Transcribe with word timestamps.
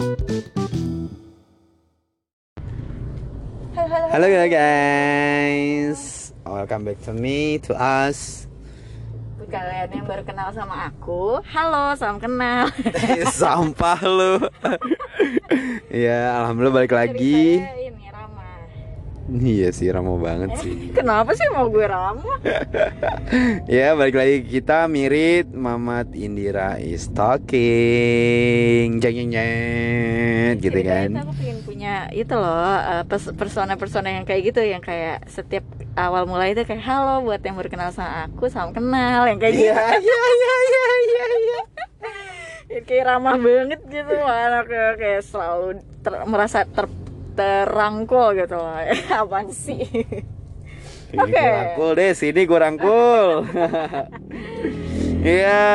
Halo 0.00 0.08
guys, 4.48 6.32
welcome 6.40 6.88
back 6.88 7.04
to 7.04 7.12
me, 7.12 7.60
to 7.60 7.76
us. 7.76 8.48
Buat 9.36 9.52
kalian 9.52 10.00
yang 10.00 10.08
baru 10.08 10.24
kenal 10.24 10.56
sama 10.56 10.88
aku, 10.88 11.44
halo, 11.44 11.92
salam 12.00 12.16
kenal. 12.16 12.72
Sampah 13.44 14.00
lu. 14.08 14.40
ya, 15.92 16.32
alhamdulillah 16.40 16.80
balik 16.80 16.96
lagi. 16.96 17.60
Iya 19.30 19.70
sih, 19.70 19.86
ramah 19.86 20.18
banget 20.18 20.58
sih. 20.58 20.90
Kenapa 20.90 21.30
sih 21.38 21.46
mau 21.54 21.70
gue 21.70 21.86
Rama? 21.86 22.18
ya, 23.70 23.94
balik 23.94 24.18
lagi 24.18 24.42
kita 24.42 24.90
mirip 24.90 25.54
Mamat 25.54 26.10
Indira 26.18 26.82
is 26.82 27.06
talking. 27.14 28.98
Jeng 28.98 29.14
jeng 29.14 29.30
jeng 29.30 30.54
gitu 30.58 30.80
kan. 30.82 31.22
Aku 31.22 31.32
pengen 31.38 31.62
punya 31.62 32.10
itu 32.10 32.34
loh, 32.34 32.74
eh, 32.74 33.06
pers- 33.06 33.30
persona-persona 33.30 34.18
yang 34.18 34.26
kayak 34.26 34.50
gitu, 34.50 34.66
yang 34.66 34.82
kayak 34.82 35.22
setiap 35.30 35.62
awal 35.94 36.26
mulai 36.26 36.50
itu 36.50 36.66
kayak 36.66 36.82
halo 36.82 37.22
buat 37.22 37.38
yang 37.38 37.54
baru 37.54 37.70
kenal 37.70 37.94
sama 37.94 38.26
aku, 38.26 38.50
salam 38.50 38.74
kenal, 38.74 39.30
yang 39.30 39.38
kayak 39.38 39.54
gitu. 39.54 39.70
Iya, 39.70 39.78
iya, 39.94 40.20
iya, 40.26 40.54
iya, 40.58 40.84
iya, 41.06 41.24
iya. 41.38 41.60
Kayak 42.86 43.04
ramah 43.10 43.34
banget 43.34 43.82
gitu 43.82 44.14
anaknya 44.14 44.94
kayak 44.94 45.22
selalu 45.26 45.82
ter- 46.02 46.22
merasa 46.22 46.62
ter- 46.62 46.86
terangkul 47.40 48.36
gitu 48.36 48.56
loh. 48.60 48.76
Apaan 49.24 49.48
sih? 49.48 49.80
Oke. 51.10 51.32
gue 51.32 51.42
rangkul 51.42 51.90
deh, 51.96 52.12
sini 52.12 52.44
gue 52.44 52.58
rangkul. 52.60 53.24
Iya. 55.20 55.68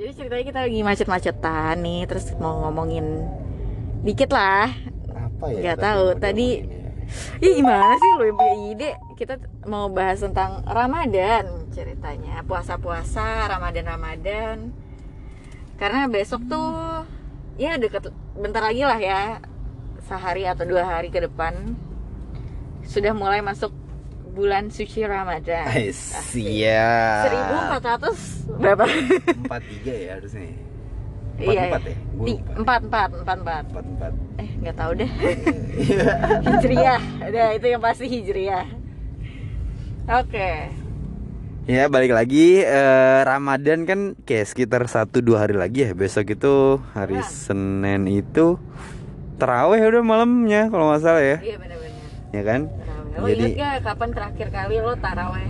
Jadi 0.00 0.10
ceritanya 0.16 0.44
kita 0.48 0.60
lagi 0.64 0.80
macet-macetan 0.80 1.76
nih, 1.84 2.08
terus 2.08 2.32
mau 2.40 2.64
ngomongin 2.64 3.28
dikit 4.00 4.32
lah. 4.32 4.72
Apa 5.12 5.52
ya? 5.52 5.76
Tadi 5.76 5.84
tahu, 5.84 6.04
tadi- 6.16 6.64
ya? 6.64 6.80
Ih 7.44 7.60
gimana 7.60 8.00
sih 8.00 8.08
yang 8.16 8.36
punya 8.40 8.56
ide? 8.72 8.90
Kita 9.20 9.36
mau 9.68 9.92
bahas 9.92 10.24
tentang 10.24 10.64
Ramadan 10.64 11.68
ceritanya, 11.68 12.40
puasa-puasa, 12.48 13.44
Ramadan-Ramadan. 13.52 14.72
Karena 15.76 16.08
besok 16.08 16.48
tuh 16.48 17.04
ya 17.60 17.76
deket 17.76 18.08
bentar 18.36 18.62
lagi 18.64 18.82
lah 18.84 19.00
ya, 19.00 19.22
sehari 20.06 20.48
atau 20.48 20.64
dua 20.64 20.84
hari 20.84 21.08
ke 21.12 21.20
depan 21.20 21.76
sudah 22.82 23.14
mulai 23.14 23.40
masuk 23.40 23.70
bulan 24.32 24.72
suci 24.72 25.04
Ramadan. 25.04 25.68
Eh, 25.76 25.92
siap. 25.92 27.28
1400 27.78 28.48
berapa? 28.56 28.84
Empat 29.44 29.62
tiga 29.68 29.92
ya 29.92 30.10
harusnya. 30.18 30.48
Empat 31.32 31.52
Iya, 31.52 31.62
empat 31.68 31.82
ya. 31.84 31.96
Empat 32.56 32.80
empat 32.84 33.10
empat 33.12 33.38
empat. 33.40 33.64
Empat 33.68 33.84
empat. 33.88 34.12
Eh 34.40 34.50
nggak 34.60 34.76
tahu 34.76 34.90
deh. 34.96 35.10
hijriah, 36.48 37.02
ada 37.20 37.42
itu 37.56 37.66
yang 37.68 37.82
pasti 37.84 38.06
hijriah. 38.08 38.66
Oke. 40.08 40.81
Ya 41.62 41.86
balik 41.86 42.10
lagi 42.10 42.58
eh, 42.58 43.20
Ramadan 43.22 43.86
kan 43.86 44.00
kayak 44.20 44.46
sekitar 44.46 44.82
satu 44.84 45.22
dua 45.22 45.46
hari 45.46 45.54
lagi 45.54 45.86
ya 45.86 45.94
besok 45.94 46.26
itu 46.28 46.82
hari 46.90 47.14
Ya. 47.14 47.24
Senin 47.24 48.10
itu 48.10 48.58
teraweh 49.38 49.78
udah 49.80 50.02
malamnya 50.02 50.66
kalau 50.68 50.90
nggak 50.90 51.00
salah 51.00 51.22
ya 51.22 51.38
Iya 51.38 51.56
benar-benar. 51.56 52.02
ya 52.30 52.42
kan. 52.42 52.60
Lo 53.12 53.26
Jadi- 53.26 53.38
inget 53.46 53.52
gak 53.56 53.74
kapan 53.84 54.08
terakhir 54.10 54.48
kali 54.50 54.74
lo 54.76 54.92
taraweh 54.96 55.48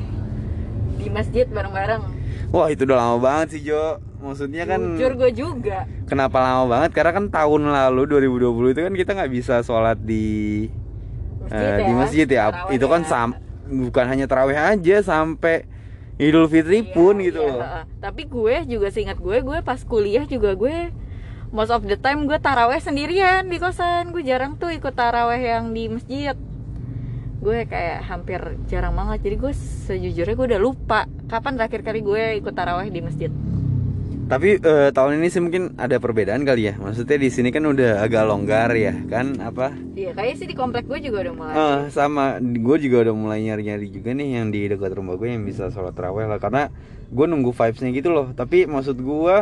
di 0.94 1.08
masjid 1.08 1.46
bareng-bareng? 1.46 2.02
wah 2.48 2.68
itu 2.68 2.84
udah 2.84 2.98
lama 2.98 3.16
banget 3.18 3.46
sih 3.50 3.62
Jo 3.64 3.96
maksudnya 4.18 4.68
kan 4.68 4.76
Jujur 4.92 5.16
gue 5.16 5.30
juga. 5.32 5.88
kenapa 6.04 6.36
lama 6.38 6.68
banget 6.68 6.92
karena 6.92 7.12
kan 7.14 7.26
tahun 7.26 7.60
lalu 7.64 8.02
2020 8.20 8.44
itu 8.70 8.80
kan 8.82 8.92
kita 8.94 9.10
nggak 9.14 9.32
bisa 9.32 9.54
sholat 9.62 9.96
di 9.96 10.68
Masjid 11.40 11.56
eh, 11.58 11.72
ya. 11.72 11.80
di 11.80 11.92
masjid 11.94 12.26
ya 12.28 12.44
itu 12.68 12.84
kan 12.86 13.00
ya. 13.00 13.08
sam 13.08 13.28
bukan 13.64 14.04
hanya 14.04 14.26
terawih 14.26 14.54
aja 14.54 15.00
sampai 15.00 15.64
Idul 16.20 16.46
Fitri 16.48 16.84
Iya, 16.84 16.92
pun 16.92 17.14
gitu 17.24 17.40
iya, 17.40 17.52
loh. 17.52 17.60
Tapi 18.00 18.28
gue 18.28 18.56
juga 18.68 18.88
seingat 18.92 19.16
gue, 19.16 19.36
gue 19.40 19.58
pas 19.64 19.80
kuliah 19.80 20.28
juga 20.28 20.52
gue 20.52 20.92
most 21.52 21.68
of 21.68 21.84
the 21.84 22.00
time 22.00 22.24
gue 22.24 22.36
taraweh 22.40 22.80
sendirian 22.80 23.48
di 23.48 23.56
kosan. 23.56 24.12
Gue 24.12 24.24
jarang 24.24 24.60
tuh 24.60 24.72
ikut 24.72 24.92
taraweh 24.92 25.40
yang 25.40 25.72
di 25.72 25.88
masjid. 25.88 26.36
Gue 27.42 27.64
kayak 27.64 28.06
hampir 28.08 28.40
jarang 28.68 28.92
banget. 28.92 29.24
Jadi 29.24 29.36
gue 29.40 29.52
sejujurnya 29.88 30.34
gue 30.36 30.46
udah 30.56 30.60
lupa 30.60 31.00
kapan 31.28 31.56
terakhir 31.56 31.80
kali 31.84 32.00
gue 32.04 32.22
ikut 32.40 32.54
taraweh 32.56 32.88
di 32.92 33.00
masjid. 33.00 33.32
Tapi 34.32 34.56
eh, 34.64 34.88
tahun 34.96 35.20
ini 35.20 35.28
sih 35.28 35.44
mungkin 35.44 35.76
ada 35.76 36.00
perbedaan 36.00 36.40
kali 36.48 36.72
ya. 36.72 36.80
Maksudnya 36.80 37.20
di 37.20 37.28
sini 37.28 37.52
kan 37.52 37.68
udah 37.68 38.00
agak 38.00 38.24
longgar 38.24 38.72
ya, 38.72 38.96
kan 39.04 39.36
apa? 39.44 39.76
Iya, 39.92 40.16
kayaknya 40.16 40.36
sih 40.40 40.48
di 40.48 40.56
komplek 40.56 40.88
gue 40.88 41.04
juga 41.04 41.28
udah 41.28 41.34
mulai. 41.36 41.52
Eh, 41.52 41.80
sama, 41.92 42.40
gue 42.40 42.76
juga 42.80 43.04
udah 43.04 43.12
mulai 43.12 43.44
nyari-nyari 43.44 43.92
juga 43.92 44.16
nih 44.16 44.40
yang 44.40 44.48
di 44.48 44.72
dekat 44.72 44.96
rumah 44.96 45.20
gue 45.20 45.28
yang 45.28 45.44
bisa 45.44 45.68
sholat 45.68 45.92
taraweh 45.92 46.24
lah. 46.24 46.40
Karena 46.40 46.72
gue 47.12 47.26
nunggu 47.28 47.52
vibesnya 47.52 47.92
gitu 47.92 48.08
loh. 48.08 48.32
Tapi 48.32 48.64
maksud 48.64 48.96
gue 49.04 49.36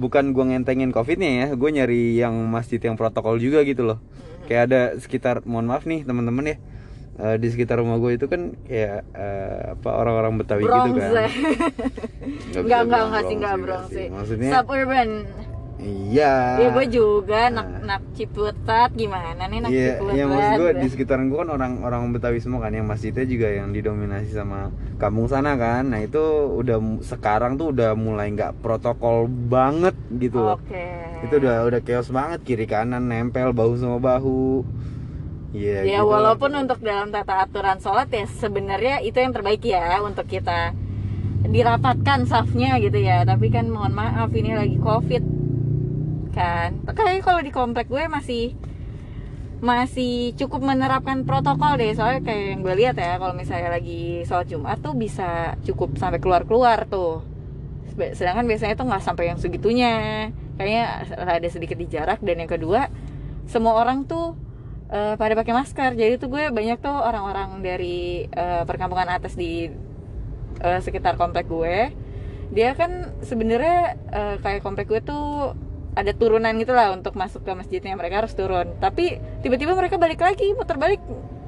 bukan 0.00 0.32
gue 0.32 0.44
ngentengin 0.56 0.88
covidnya 0.88 1.44
ya, 1.44 1.46
gue 1.52 1.70
nyari 1.76 2.16
yang 2.16 2.32
masjid 2.48 2.80
yang 2.80 2.96
protokol 2.96 3.36
juga 3.36 3.60
gitu 3.68 3.84
loh. 3.84 4.00
Mhm. 4.00 4.48
Kayak 4.48 4.62
ada 4.72 4.80
sekitar, 5.04 5.44
mohon 5.44 5.68
maaf 5.68 5.84
nih 5.84 6.00
teman-teman 6.08 6.56
ya. 6.56 6.56
Eh, 7.16 7.36
di 7.36 7.48
sekitar 7.48 7.78
rumah 7.78 7.96
gue 7.96 8.14
itu 8.14 8.26
kan 8.26 8.54
kayak 8.62 9.02
eh, 9.10 9.60
apa 9.72 9.90
orang-orang 9.90 10.38
Betawi 10.38 10.62
gitu 10.62 10.90
kan. 10.94 10.94
ya. 10.94 11.10
Nggak 11.10 11.28
bisa 11.28 12.60
Enggak, 12.60 12.80
enggak, 12.80 13.02
enggak 13.02 13.22
sih, 13.22 13.36
enggak 13.36 13.56
sih. 13.88 14.06
Maksudnya 14.08 14.50
Suburban. 14.54 15.08
iya. 15.80 16.60
Ya 16.60 16.68
gue 16.70 16.86
juga 16.88 17.48
nak 17.48 17.66
Nah. 17.66 17.96
nak 17.96 18.02
Ciputat 18.12 18.92
gimana 18.92 19.32
nih 19.42 19.58
nak 19.58 19.70
Iya, 19.70 19.88
Ciputat. 19.96 20.12
iya 20.12 20.24
maksud 20.26 20.52
gue 20.54 20.70
di 20.76 20.86
sekitaran 20.88 21.26
gue 21.26 21.38
kan 21.38 21.50
orang-orang 21.50 22.02
Betawi 22.12 22.38
semua 22.38 22.60
kan 22.60 22.70
yang 22.70 22.84
masjidnya 22.84 23.24
juga 23.24 23.48
yang 23.48 23.72
didominasi 23.72 24.28
sama 24.30 24.68
kampung 24.96 25.24
sana 25.24 25.56
kan. 25.56 25.88
Nah 25.88 26.00
itu 26.00 26.20
udah 26.52 26.76
sekarang 27.00 27.56
tuh 27.56 27.72
udah 27.72 27.96
mulai 27.96 28.28
nggak 28.28 28.60
protokol 28.60 29.24
banget 29.24 29.96
gitu. 30.12 30.52
Oke. 30.52 30.84
Itu 31.20 31.40
udah 31.40 31.64
udah 31.64 31.80
chaos 31.80 32.08
banget 32.08 32.44
kiri 32.44 32.64
kanan 32.64 33.08
nempel 33.08 33.50
bahu 33.50 33.72
sama 33.74 33.96
bahu. 33.96 34.60
Iya. 35.50 35.82
Ya 35.82 35.98
gitu 36.00 36.06
lah. 36.06 36.10
walaupun 36.14 36.50
untuk 36.54 36.78
dalam 36.82 37.10
tata 37.10 37.42
aturan 37.42 37.78
sholat 37.82 38.06
ya 38.10 38.26
sebenarnya 38.26 39.02
itu 39.02 39.18
yang 39.18 39.34
terbaik 39.34 39.62
ya 39.66 39.98
untuk 40.02 40.30
kita 40.30 40.74
dirapatkan 41.46 42.28
safnya 42.30 42.78
gitu 42.78 42.98
ya. 43.02 43.26
Tapi 43.26 43.50
kan 43.50 43.66
mohon 43.66 43.94
maaf 43.94 44.30
ini 44.30 44.54
lagi 44.54 44.78
covid 44.78 45.24
kan. 46.30 46.78
Kayak 46.86 47.26
kalau 47.26 47.40
di 47.42 47.50
komplek 47.50 47.90
gue 47.90 48.06
masih 48.06 48.54
masih 49.60 50.32
cukup 50.40 50.64
menerapkan 50.64 51.28
protokol 51.28 51.76
deh 51.76 51.92
soalnya 51.92 52.24
kayak 52.24 52.44
yang 52.56 52.60
gue 52.64 52.74
lihat 52.80 52.96
ya 52.96 53.20
kalau 53.20 53.36
misalnya 53.36 53.76
lagi 53.76 54.24
sholat 54.24 54.48
jumat 54.48 54.80
tuh 54.80 54.96
bisa 54.96 55.52
cukup 55.68 56.00
sampai 56.00 56.16
keluar 56.16 56.48
keluar 56.48 56.88
tuh 56.88 57.20
sedangkan 57.92 58.48
biasanya 58.48 58.80
tuh 58.80 58.88
nggak 58.88 59.04
sampai 59.04 59.28
yang 59.28 59.36
segitunya 59.36 59.92
kayaknya 60.56 61.04
ada 61.20 61.48
sedikit 61.52 61.76
di 61.76 61.92
jarak 61.92 62.24
dan 62.24 62.40
yang 62.40 62.48
kedua 62.48 62.88
semua 63.44 63.76
orang 63.76 64.08
tuh 64.08 64.32
eh, 64.90 65.14
pada 65.14 65.32
pakai 65.38 65.54
masker. 65.54 65.94
Jadi 65.94 66.18
tuh 66.18 66.28
gue 66.28 66.50
banyak 66.50 66.78
tuh 66.82 66.92
orang-orang 66.92 67.62
dari 67.62 68.26
eh, 68.26 68.62
perkampungan 68.66 69.08
atas 69.08 69.38
di 69.38 69.70
eh, 70.60 70.80
sekitar 70.82 71.14
komplek 71.14 71.46
gue. 71.46 71.94
Dia 72.50 72.74
kan 72.74 73.14
sebenarnya 73.22 73.96
eh, 74.10 74.36
kayak 74.42 74.66
komplek 74.66 74.90
gue 74.90 75.00
tuh 75.00 75.54
ada 75.90 76.14
turunan 76.14 76.54
gitu 76.58 76.70
lah 76.70 76.94
untuk 76.94 77.14
masuk 77.14 77.46
ke 77.46 77.52
masjidnya. 77.54 77.94
Mereka 77.94 78.26
harus 78.26 78.34
turun. 78.34 78.74
Tapi 78.82 79.22
tiba-tiba 79.46 79.78
mereka 79.78 79.96
balik 79.96 80.20
lagi 80.20 80.50
muter 80.54 80.76
balik 80.76 81.00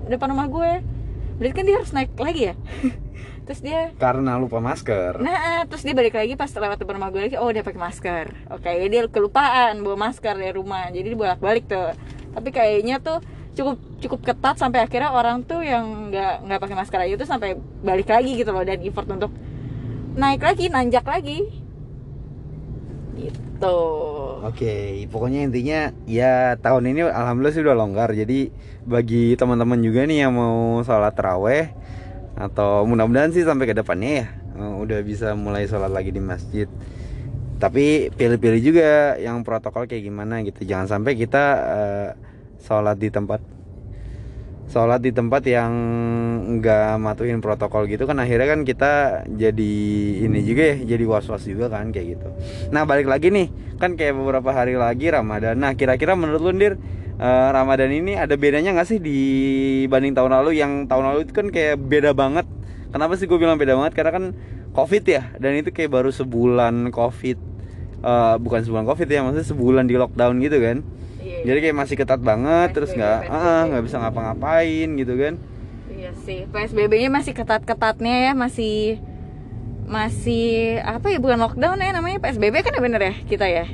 depan 0.06 0.30
rumah 0.30 0.47
gue. 0.47 0.72
Berarti 1.38 1.54
kan 1.59 1.64
dia 1.66 1.76
harus 1.82 1.91
naik 1.91 2.14
lagi 2.14 2.42
ya? 2.53 2.54
Terus 3.42 3.59
dia 3.59 3.91
Karena 3.98 4.38
lupa 4.38 4.62
masker. 4.62 5.19
Nah, 5.19 5.66
terus 5.66 5.82
dia 5.82 5.91
balik 5.98 6.14
lagi 6.14 6.38
pas 6.38 6.47
lewat 6.47 6.78
depan 6.78 6.94
rumah 6.94 7.10
gue 7.10 7.26
lagi, 7.26 7.34
oh 7.34 7.50
dia 7.50 7.66
pakai 7.66 7.80
masker. 7.82 8.26
Oke, 8.54 8.70
dia 8.86 9.03
kelupaan 9.10 9.82
bawa 9.82 9.98
masker 10.09 10.39
dari 10.39 10.54
rumah, 10.54 10.86
jadi 10.94 11.10
dia 11.10 11.18
bolak-balik 11.18 11.66
tuh. 11.66 11.91
Tapi 12.32 12.48
kayaknya 12.52 12.98
tuh 12.98 13.20
cukup 13.52 13.76
cukup 14.00 14.20
ketat 14.24 14.56
sampai 14.56 14.80
akhirnya 14.80 15.12
orang 15.12 15.44
tuh 15.44 15.60
yang 15.60 16.08
nggak 16.08 16.48
nggak 16.48 16.60
pakai 16.60 16.76
masker 16.76 17.00
aja 17.04 17.14
tuh 17.20 17.28
sampai 17.28 17.60
balik 17.84 18.08
lagi 18.08 18.40
gitu 18.40 18.48
loh 18.48 18.64
dan 18.64 18.80
effort 18.80 19.08
untuk 19.12 19.32
naik 20.16 20.40
lagi, 20.44 20.68
nanjak 20.68 21.04
lagi. 21.04 21.48
Gitu. 23.12 23.78
Oke, 24.42 25.06
pokoknya 25.06 25.46
intinya 25.46 25.80
ya 26.08 26.58
tahun 26.58 26.92
ini 26.92 27.06
alhamdulillah 27.06 27.54
sih 27.54 27.62
udah 27.62 27.76
longgar. 27.76 28.10
Jadi 28.10 28.50
bagi 28.82 29.38
teman-teman 29.38 29.78
juga 29.78 30.02
nih 30.08 30.26
yang 30.26 30.32
mau 30.34 30.82
sholat 30.82 31.14
taraweh 31.14 31.70
atau 32.32 32.88
mudah-mudahan 32.88 33.30
sih 33.30 33.44
sampai 33.44 33.68
ke 33.68 33.76
depannya 33.76 34.24
ya 34.24 34.26
eh, 34.56 34.74
udah 34.80 34.98
bisa 35.04 35.36
mulai 35.36 35.68
sholat 35.68 35.92
lagi 35.92 36.10
di 36.10 36.18
masjid. 36.18 36.66
Tapi 37.59 38.10
pilih-pilih 38.15 38.60
juga 38.63 39.16
yang 39.21 39.41
protokol 39.43 39.89
kayak 39.91 40.04
gimana 40.04 40.41
gitu. 40.47 40.63
Jangan 40.63 40.87
sampai 40.87 41.13
kita 41.16 41.45
eh, 41.72 42.09
sholat 42.63 42.97
di 42.97 43.10
tempat 43.10 43.41
sholat 44.72 45.04
di 45.04 45.13
tempat 45.13 45.45
yang 45.45 45.72
nggak 46.57 46.97
matuhin 46.97 47.45
protokol 47.45 47.84
gitu 47.84 48.09
kan 48.09 48.16
akhirnya 48.16 48.57
kan 48.57 48.60
kita 48.65 48.93
jadi 49.28 49.75
ini 50.25 50.41
juga 50.49 50.72
ya 50.72 50.97
jadi 50.97 51.04
was 51.04 51.28
was 51.28 51.45
juga 51.45 51.69
kan 51.69 51.93
kayak 51.93 52.16
gitu. 52.16 52.28
Nah 52.72 52.89
balik 52.89 53.04
lagi 53.04 53.28
nih 53.28 53.53
kan 53.77 54.01
kayak 54.01 54.16
beberapa 54.16 54.49
hari 54.49 54.81
lagi 54.81 55.13
ramadan. 55.13 55.60
Nah 55.60 55.77
kira-kira 55.77 56.16
menurut 56.16 56.41
lu 56.41 56.57
Ndir 56.57 56.81
eh, 57.21 57.49
ramadan 57.53 57.93
ini 57.93 58.16
ada 58.16 58.33
bedanya 58.33 58.72
nggak 58.72 58.89
sih 58.89 58.97
dibanding 58.97 60.16
tahun 60.16 60.41
lalu? 60.41 60.57
Yang 60.57 60.89
tahun 60.89 61.04
lalu 61.04 61.19
itu 61.28 61.33
kan 61.37 61.47
kayak 61.53 61.77
beda 61.77 62.10
banget. 62.16 62.49
Kenapa 62.93 63.13
sih 63.21 63.28
gue 63.28 63.37
bilang 63.37 63.60
beda 63.60 63.77
banget? 63.77 63.93
Karena 63.93 64.13
kan 64.13 64.25
covid 64.72 65.04
ya? 65.04 65.22
Dan 65.36 65.60
itu 65.60 65.71
kayak 65.72 65.92
baru 65.92 66.10
sebulan 66.10 66.91
covid 66.91 67.53
Eh, 68.03 68.36
bukan 68.42 68.60
sebulan 68.66 68.83
covid 68.83 69.07
ya 69.07 69.22
maksudnya 69.22 69.47
sebulan 69.47 69.84
di 69.86 69.95
lockdown 69.95 70.42
gitu 70.42 70.59
kan? 70.59 70.83
Iya, 71.22 71.47
jadi 71.47 71.59
kayak 71.71 71.77
masih 71.86 71.95
ketat 71.95 72.19
banget 72.19 72.69
PSBB, 72.71 72.74
terus 72.74 72.91
nggak 72.98 73.19
ah, 73.30 73.63
nggak 73.71 73.83
bisa 73.86 73.97
ngapa-ngapain 74.03 74.89
gitu 74.98 75.15
kan? 75.15 75.39
Iya 75.86 76.10
sih, 76.27 76.51
PSBB-nya 76.51 77.15
masih 77.15 77.30
ketat-ketatnya 77.30 78.15
ya, 78.27 78.33
masih 78.34 78.98
masih 79.86 80.83
apa 80.83 81.15
ya 81.15 81.22
bukan 81.22 81.47
lockdown 81.47 81.78
ya 81.78 81.95
namanya 81.95 82.18
PSBB 82.18 82.66
kan 82.66 82.75
ya 82.75 82.83
bener 82.83 83.03
ya 83.07 83.15
kita 83.22 83.47
ya. 83.47 83.71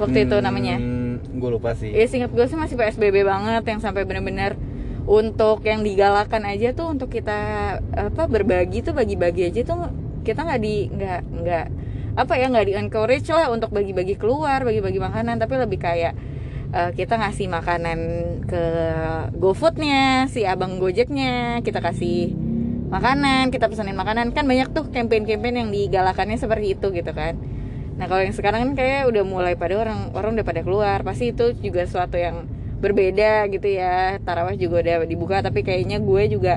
Waktu 0.00 0.24
itu 0.24 0.36
namanya. 0.40 0.80
gue 1.30 1.50
lupa 1.52 1.76
sih. 1.76 1.92
Iya 1.92 2.08
singkat 2.08 2.32
gue 2.32 2.46
sih 2.48 2.56
masih 2.56 2.80
PSBB 2.80 3.20
banget 3.28 3.68
yang 3.68 3.84
sampai 3.84 4.08
bener-bener 4.08 4.56
untuk 5.08 5.64
yang 5.64 5.80
digalakan 5.80 6.44
aja 6.44 6.76
tuh 6.76 6.92
untuk 6.92 7.08
kita 7.08 7.38
apa 7.80 8.22
berbagi 8.28 8.84
tuh 8.84 8.92
bagi-bagi 8.92 9.48
aja 9.48 9.64
tuh 9.64 9.88
kita 10.20 10.44
nggak 10.44 10.60
di 10.60 10.74
nggak 10.92 11.20
nggak 11.40 11.66
apa 12.18 12.32
ya 12.36 12.46
nggak 12.50 12.66
di 12.66 12.74
encourage 12.76 13.28
lah 13.30 13.48
untuk 13.48 13.70
bagi-bagi 13.72 14.18
keluar 14.20 14.62
bagi-bagi 14.66 15.00
makanan. 15.00 15.40
Tapi 15.40 15.54
lebih 15.56 15.78
kayak 15.80 16.14
eh, 16.74 16.90
kita 16.92 17.16
ngasih 17.16 17.46
makanan 17.48 17.98
ke 18.44 18.64
GoFoodnya 19.38 20.28
si 20.28 20.44
abang 20.44 20.76
Gojeknya 20.76 21.64
kita 21.64 21.80
kasih 21.80 22.34
makanan 22.90 23.54
kita 23.54 23.70
pesanin 23.70 23.96
makanan. 23.96 24.36
Kan 24.36 24.44
banyak 24.44 24.74
tuh 24.74 24.90
campaign-campaign 24.90 25.54
yang 25.64 25.70
digalakannya 25.72 26.36
seperti 26.36 26.76
itu 26.76 26.92
gitu 26.92 27.12
kan. 27.14 27.38
Nah 27.96 28.08
kalau 28.08 28.24
yang 28.24 28.36
sekarang 28.36 28.60
kan 28.64 28.72
kayak 28.76 29.08
udah 29.08 29.22
mulai 29.24 29.54
pada 29.56 29.78
orang 29.78 30.12
orang 30.12 30.36
udah 30.36 30.46
pada 30.46 30.60
keluar. 30.66 31.00
Pasti 31.06 31.32
itu 31.32 31.56
juga 31.56 31.86
suatu 31.88 32.20
yang 32.20 32.59
berbeda 32.80 33.46
gitu 33.52 33.68
ya. 33.68 34.16
Tarawih 34.24 34.56
juga 34.56 34.80
udah 34.82 35.06
dibuka 35.06 35.44
tapi 35.44 35.60
kayaknya 35.60 36.00
gue 36.00 36.22
juga 36.32 36.56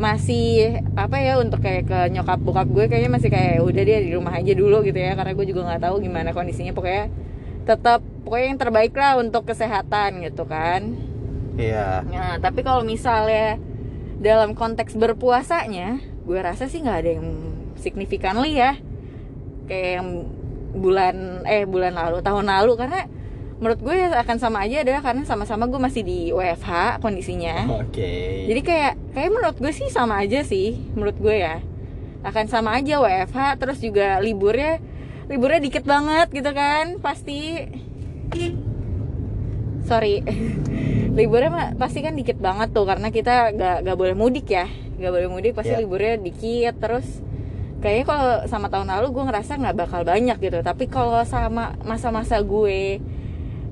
masih 0.00 0.80
apa 0.96 1.20
ya 1.20 1.36
untuk 1.36 1.60
kayak 1.60 1.84
ke 1.84 1.98
nyokap 2.16 2.40
bokap 2.40 2.68
gue 2.72 2.88
kayaknya 2.88 3.12
masih 3.12 3.28
kayak 3.28 3.60
udah 3.60 3.82
dia 3.84 4.00
di 4.00 4.16
rumah 4.16 4.32
aja 4.32 4.52
dulu 4.56 4.80
gitu 4.82 4.96
ya. 4.96 5.12
Karena 5.12 5.32
gue 5.36 5.46
juga 5.46 5.60
nggak 5.68 5.82
tahu 5.84 5.94
gimana 6.00 6.32
kondisinya. 6.32 6.72
Pokoknya 6.72 7.12
tetap 7.68 8.00
pokoknya 8.24 8.46
yang 8.56 8.60
terbaik 8.60 8.94
lah 8.96 9.20
untuk 9.20 9.44
kesehatan 9.44 10.24
gitu 10.24 10.48
kan. 10.48 10.96
Iya. 11.60 12.08
Nah, 12.08 12.40
tapi 12.40 12.64
kalau 12.64 12.80
misalnya 12.80 13.60
dalam 14.20 14.56
konteks 14.56 14.96
berpuasanya, 14.96 16.00
gue 16.24 16.38
rasa 16.40 16.68
sih 16.72 16.80
nggak 16.80 16.98
ada 17.04 17.10
yang 17.20 17.28
signifikan 17.76 18.40
ya. 18.48 18.80
Kayak 19.68 19.90
yang 20.00 20.08
bulan 20.72 21.44
eh 21.44 21.68
bulan 21.68 21.92
lalu, 21.92 22.24
tahun 22.24 22.48
lalu. 22.48 22.72
Karena 22.80 23.04
menurut 23.60 23.78
gue 23.78 23.92
akan 24.08 24.36
sama 24.36 24.64
aja 24.64 24.80
adalah 24.80 25.04
karena 25.04 25.22
sama-sama 25.22 25.68
gue 25.68 25.76
masih 25.76 26.00
di 26.00 26.32
WFH 26.32 26.98
kondisinya. 26.98 27.68
oke 27.68 28.12
Jadi 28.48 28.60
kayak 28.60 28.92
kayak 29.12 29.30
menurut 29.30 29.56
gue 29.56 29.68
sih 29.70 29.86
sama 29.86 30.18
aja 30.18 30.40
sih, 30.40 30.80
menurut 30.96 31.14
gue 31.14 31.36
ya. 31.36 31.60
Akan 32.20 32.48
sama 32.48 32.74
aja 32.74 32.96
WFH 32.98 33.38
terus 33.56 33.78
juga 33.78 34.16
liburnya 34.18 34.80
liburnya 35.28 35.60
dikit 35.60 35.84
banget 35.84 36.32
gitu 36.32 36.50
kan, 36.50 36.98
pasti 36.98 37.68
sorry 39.82 40.22
liburnya 41.18 41.50
mah 41.50 41.68
pasti 41.74 42.00
kan 42.00 42.14
dikit 42.14 42.38
banget 42.38 42.70
tuh 42.70 42.86
karena 42.86 43.10
kita 43.10 43.50
gak, 43.52 43.76
gak 43.82 43.96
boleh 43.98 44.14
mudik 44.14 44.46
ya 44.46 44.70
gak 44.96 45.10
boleh 45.10 45.26
mudik 45.26 45.52
pasti 45.52 45.74
Iya. 45.74 45.82
liburnya 45.82 46.14
dikit 46.16 46.78
terus 46.78 47.06
kayaknya 47.80 48.04
kalau 48.06 48.30
sama 48.46 48.68
tahun 48.68 48.92
lalu 48.92 49.06
gue 49.10 49.24
ngerasa 49.24 49.56
nggak 49.56 49.76
bakal 49.76 50.00
banyak 50.04 50.36
gitu 50.38 50.60
tapi 50.60 50.84
kalau 50.86 51.24
sama 51.24 51.74
masa-masa 51.82 52.38
gue 52.38 53.00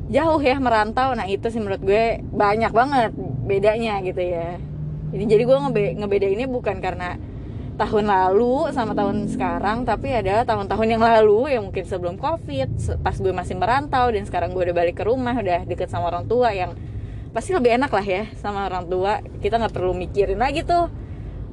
jauh 0.09 0.41
ya 0.41 0.57
merantau. 0.59 1.13
Nah 1.13 1.29
itu 1.29 1.47
sih 1.53 1.61
menurut 1.61 1.81
gue 1.85 2.25
banyak 2.33 2.73
banget 2.73 3.13
bedanya 3.45 4.01
gitu 4.01 4.21
ya. 4.21 4.57
Jadi 5.13 5.25
jadi 5.25 5.43
gue 5.45 5.57
ngebe 5.57 5.85
ngebedainnya 6.01 6.49
bukan 6.49 6.81
karena 6.85 7.17
tahun 7.79 8.11
lalu 8.11 8.75
sama 8.75 8.91
tahun 8.93 9.31
sekarang 9.31 9.87
tapi 9.87 10.11
adalah 10.11 10.43
tahun-tahun 10.43 10.99
yang 10.99 11.03
lalu 11.03 11.55
yang 11.55 11.63
mungkin 11.71 11.87
sebelum 11.87 12.19
covid 12.19 12.75
pas 13.07 13.15
gue 13.15 13.31
masih 13.31 13.55
merantau 13.55 14.11
dan 14.11 14.27
sekarang 14.27 14.51
gue 14.51 14.67
udah 14.67 14.75
balik 14.75 14.99
ke 14.99 15.07
rumah 15.07 15.39
udah 15.39 15.63
deket 15.63 15.87
sama 15.87 16.11
orang 16.11 16.27
tua 16.27 16.51
yang 16.51 16.75
pasti 17.31 17.55
lebih 17.55 17.79
enak 17.79 17.93
lah 17.93 18.05
ya 18.05 18.25
sama 18.41 18.67
orang 18.67 18.89
tua. 18.89 19.23
Kita 19.41 19.61
nggak 19.61 19.73
perlu 19.73 19.95
mikirin 19.95 20.41
lagi 20.41 20.65
tuh 20.65 20.91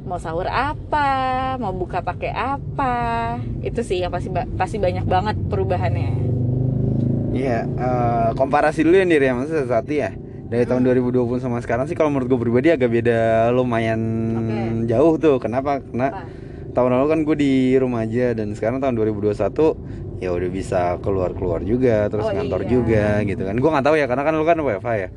mau 0.05 0.21
sahur 0.21 0.49
apa 0.49 1.55
mau 1.61 1.71
buka 1.71 2.01
pakai 2.01 2.31
apa. 2.33 2.95
Itu 3.61 3.85
sih 3.85 4.01
yang 4.01 4.11
pasti 4.11 4.33
pasti 4.33 4.77
banyak 4.81 5.05
banget 5.05 5.35
perubahannya 5.47 6.34
iya 7.35 7.67
eh, 7.67 8.29
komparasi 8.33 8.81
dulu 8.81 8.95
ya 8.95 9.03
Ndir 9.03 9.21
ya. 9.21 9.33
Maksudnya 9.35 9.65
satu 9.67 9.91
ya. 9.91 10.09
Dari 10.45 10.63
tahun 10.63 10.85
2020 10.85 11.41
sama 11.41 11.57
sekarang 11.59 11.85
sih 11.85 11.93
kalau 11.93 12.07
menurut 12.07 12.29
gue 12.29 12.39
pribadi 12.39 12.69
agak 12.69 12.87
beda 12.87 13.49
lumayan 13.51 13.99
Oke. 14.37 14.87
jauh 14.87 15.13
tuh. 15.17 15.35
Kenapa? 15.37 15.81
Karena 15.81 16.07
Apa? 16.13 16.21
tahun 16.71 16.89
lalu 16.93 17.07
kan 17.07 17.19
gue 17.23 17.35
di 17.35 17.53
rumah 17.75 18.05
aja 18.05 18.31
dan 18.31 18.53
sekarang 18.53 18.77
tahun 18.77 18.93
2021 18.93 19.35
ya 20.15 20.31
udah 20.31 20.49
bisa 20.49 20.81
keluar 21.03 21.35
keluar 21.35 21.59
juga 21.59 22.07
terus 22.07 22.23
Oh, 22.23 22.31
ngantor 22.31 22.61
iya. 22.61 22.69
juga 22.69 23.05
gitu 23.25 23.41
kan. 23.43 23.55
Gue 23.57 23.69
nggak 23.69 23.85
tahu 23.85 23.95
ya 23.97 24.05
karena 24.05 24.23
kan 24.23 24.33
lu 24.33 24.45
kan 24.45 24.57
WFH 24.61 24.89
ya. 24.95 25.09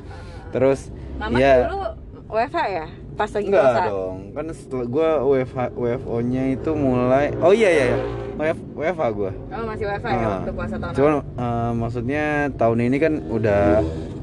Terus 0.49 0.81
Mama 1.21 1.37
ya 1.37 1.53
dulu 1.69 1.87
WFH 2.33 2.59
ya 2.67 2.87
pas 3.19 3.27
lagi 3.29 3.47
enggak 3.51 3.67
puasa? 3.67 3.83
dong 3.85 4.17
kan 4.31 4.47
setelah 4.55 4.87
gue 4.87 5.09
WFH 5.27 5.59
WFO 5.75 6.17
nya 6.23 6.43
itu 6.49 6.71
mulai 6.73 7.25
oh 7.39 7.51
iya 7.51 7.69
iya 7.69 7.85
iya. 7.91 7.99
WF, 8.39 8.59
WFH 8.73 9.03
gue 9.13 9.31
oh 9.35 9.65
masih 9.67 9.85
WFH 9.85 10.07
ya 10.07 10.15
Ah. 10.17 10.31
waktu 10.39 10.53
puasa 10.55 10.75
tahun 10.79 10.93
cuman 10.95 11.13
eh, 11.19 11.71
maksudnya 11.75 12.25
tahun 12.55 12.79
ini 12.87 12.97
kan 12.97 13.13
udah 13.29 13.63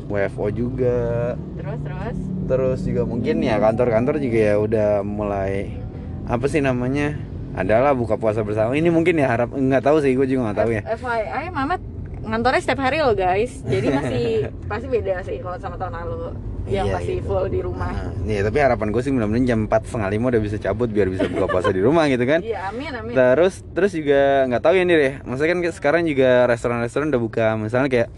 WFO 0.06 0.54
juga. 0.54 1.34
Terus 1.58 1.80
terus? 1.82 2.18
Terus 2.46 2.80
juga 2.86 3.02
mungkin 3.04 3.42
ya 3.42 3.58
kantor-kantor 3.58 4.22
juga 4.22 4.38
ya 4.38 4.56
udah 4.62 4.90
mulai 5.02 5.82
apa 6.30 6.46
sih 6.46 6.62
namanya 6.62 7.18
adalah 7.58 7.98
buka 7.98 8.14
puasa 8.14 8.46
bersama. 8.46 8.78
Ini 8.78 8.94
mungkin 8.94 9.18
ya 9.18 9.34
harap 9.34 9.50
nggak 9.50 9.82
tahu 9.82 10.06
sih 10.06 10.14
gue 10.14 10.30
juga 10.30 10.54
nggak 10.54 10.58
tahu 10.62 10.70
ya. 10.72 10.82
FYI 10.94 11.50
Mamat 11.50 11.82
ngantornya 12.22 12.62
setiap 12.62 12.86
hari 12.86 13.02
loh 13.02 13.18
guys. 13.18 13.66
Jadi 13.66 13.88
masih 13.90 14.26
pasti 14.70 14.86
beda 14.86 15.26
sih 15.26 15.42
kalau 15.42 15.58
sama 15.58 15.74
tahun 15.74 15.94
lalu 15.98 16.38
yang 16.66 16.88
Iya, 16.88 16.96
masih 16.96 17.16
iya. 17.16 17.24
full 17.24 17.46
di 17.46 17.60
rumah 17.60 17.90
Nah, 17.90 18.10
nih 18.20 18.42
tapi 18.42 18.58
harapan 18.58 18.88
gue 18.90 19.02
sih 19.02 19.12
mudah-mudahan 19.12 19.46
jam 19.46 19.60
4 19.64 19.86
setengah 19.86 20.10
lima 20.10 20.26
udah 20.28 20.42
bisa 20.42 20.58
cabut 20.58 20.90
biar 20.90 21.08
bisa 21.08 21.26
buka 21.26 21.46
puasa 21.48 21.70
di 21.70 21.80
rumah 21.80 22.06
gitu 22.06 22.24
kan 22.24 22.42
iya 22.42 22.68
amin 22.68 22.92
amin 22.92 23.14
terus 23.14 23.62
terus 23.70 23.92
juga 23.92 24.20
nggak 24.46 24.62
tahu 24.62 24.74
ya 24.74 24.84
nih 24.84 24.96
deh 24.96 25.14
maksudnya 25.22 25.50
kan 25.52 25.72
sekarang 25.72 26.02
juga 26.04 26.30
restoran-restoran 26.46 27.08
udah 27.08 27.22
buka 27.22 27.46
misalnya 27.56 27.88
kayak 27.88 28.10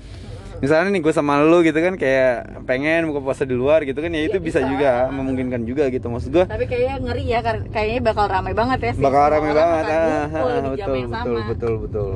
misalnya 0.58 0.90
nih 0.90 1.02
gue 1.02 1.14
sama 1.14 1.38
lu 1.40 1.62
gitu 1.62 1.78
kan 1.78 1.94
kayak 1.94 2.34
pengen 2.64 3.06
buka 3.06 3.22
puasa 3.22 3.44
di 3.44 3.54
luar 3.54 3.84
gitu 3.84 4.00
kan 4.00 4.10
ya 4.10 4.26
itu 4.26 4.40
Iya, 4.40 4.42
bisa, 4.42 4.60
bisa. 4.60 4.70
juga 4.70 4.90
memungkinkan 5.12 5.62
juga 5.64 5.84
gitu 5.88 6.08
maksud 6.08 6.32
gue 6.32 6.46
tapi 6.46 6.66
kayaknya 6.66 6.96
ngeri 7.00 7.24
ya 7.28 7.40
kayaknya 7.68 8.02
bakal 8.02 8.26
ramai 8.26 8.54
banget 8.54 8.80
ya 8.82 8.92
sih. 8.92 9.04
bakal 9.04 9.22
orang 9.28 9.42
banget 9.46 9.86
ah, 9.86 10.26
ah, 10.26 10.62
betul 10.66 10.96
betul 11.04 11.06
sama. 11.06 11.46
betul 11.46 11.74
betul 11.80 12.12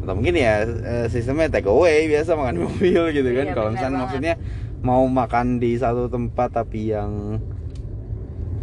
atau 0.00 0.14
mungkin 0.16 0.32
ya 0.34 0.54
eh, 0.64 1.06
sistemnya 1.06 1.52
take 1.52 1.68
away 1.68 2.08
biasa 2.08 2.32
makan 2.32 2.56
mobil 2.64 3.02
gitu 3.12 3.28
kan 3.28 3.44
Iya, 3.44 3.52
kalau 3.52 3.68
misalnya 3.68 3.92
banget. 3.92 4.04
maksudnya 4.08 4.34
mau 4.80 5.04
makan 5.04 5.60
di 5.60 5.76
satu 5.76 6.08
tempat 6.08 6.56
tapi 6.56 6.92
yang 6.92 7.36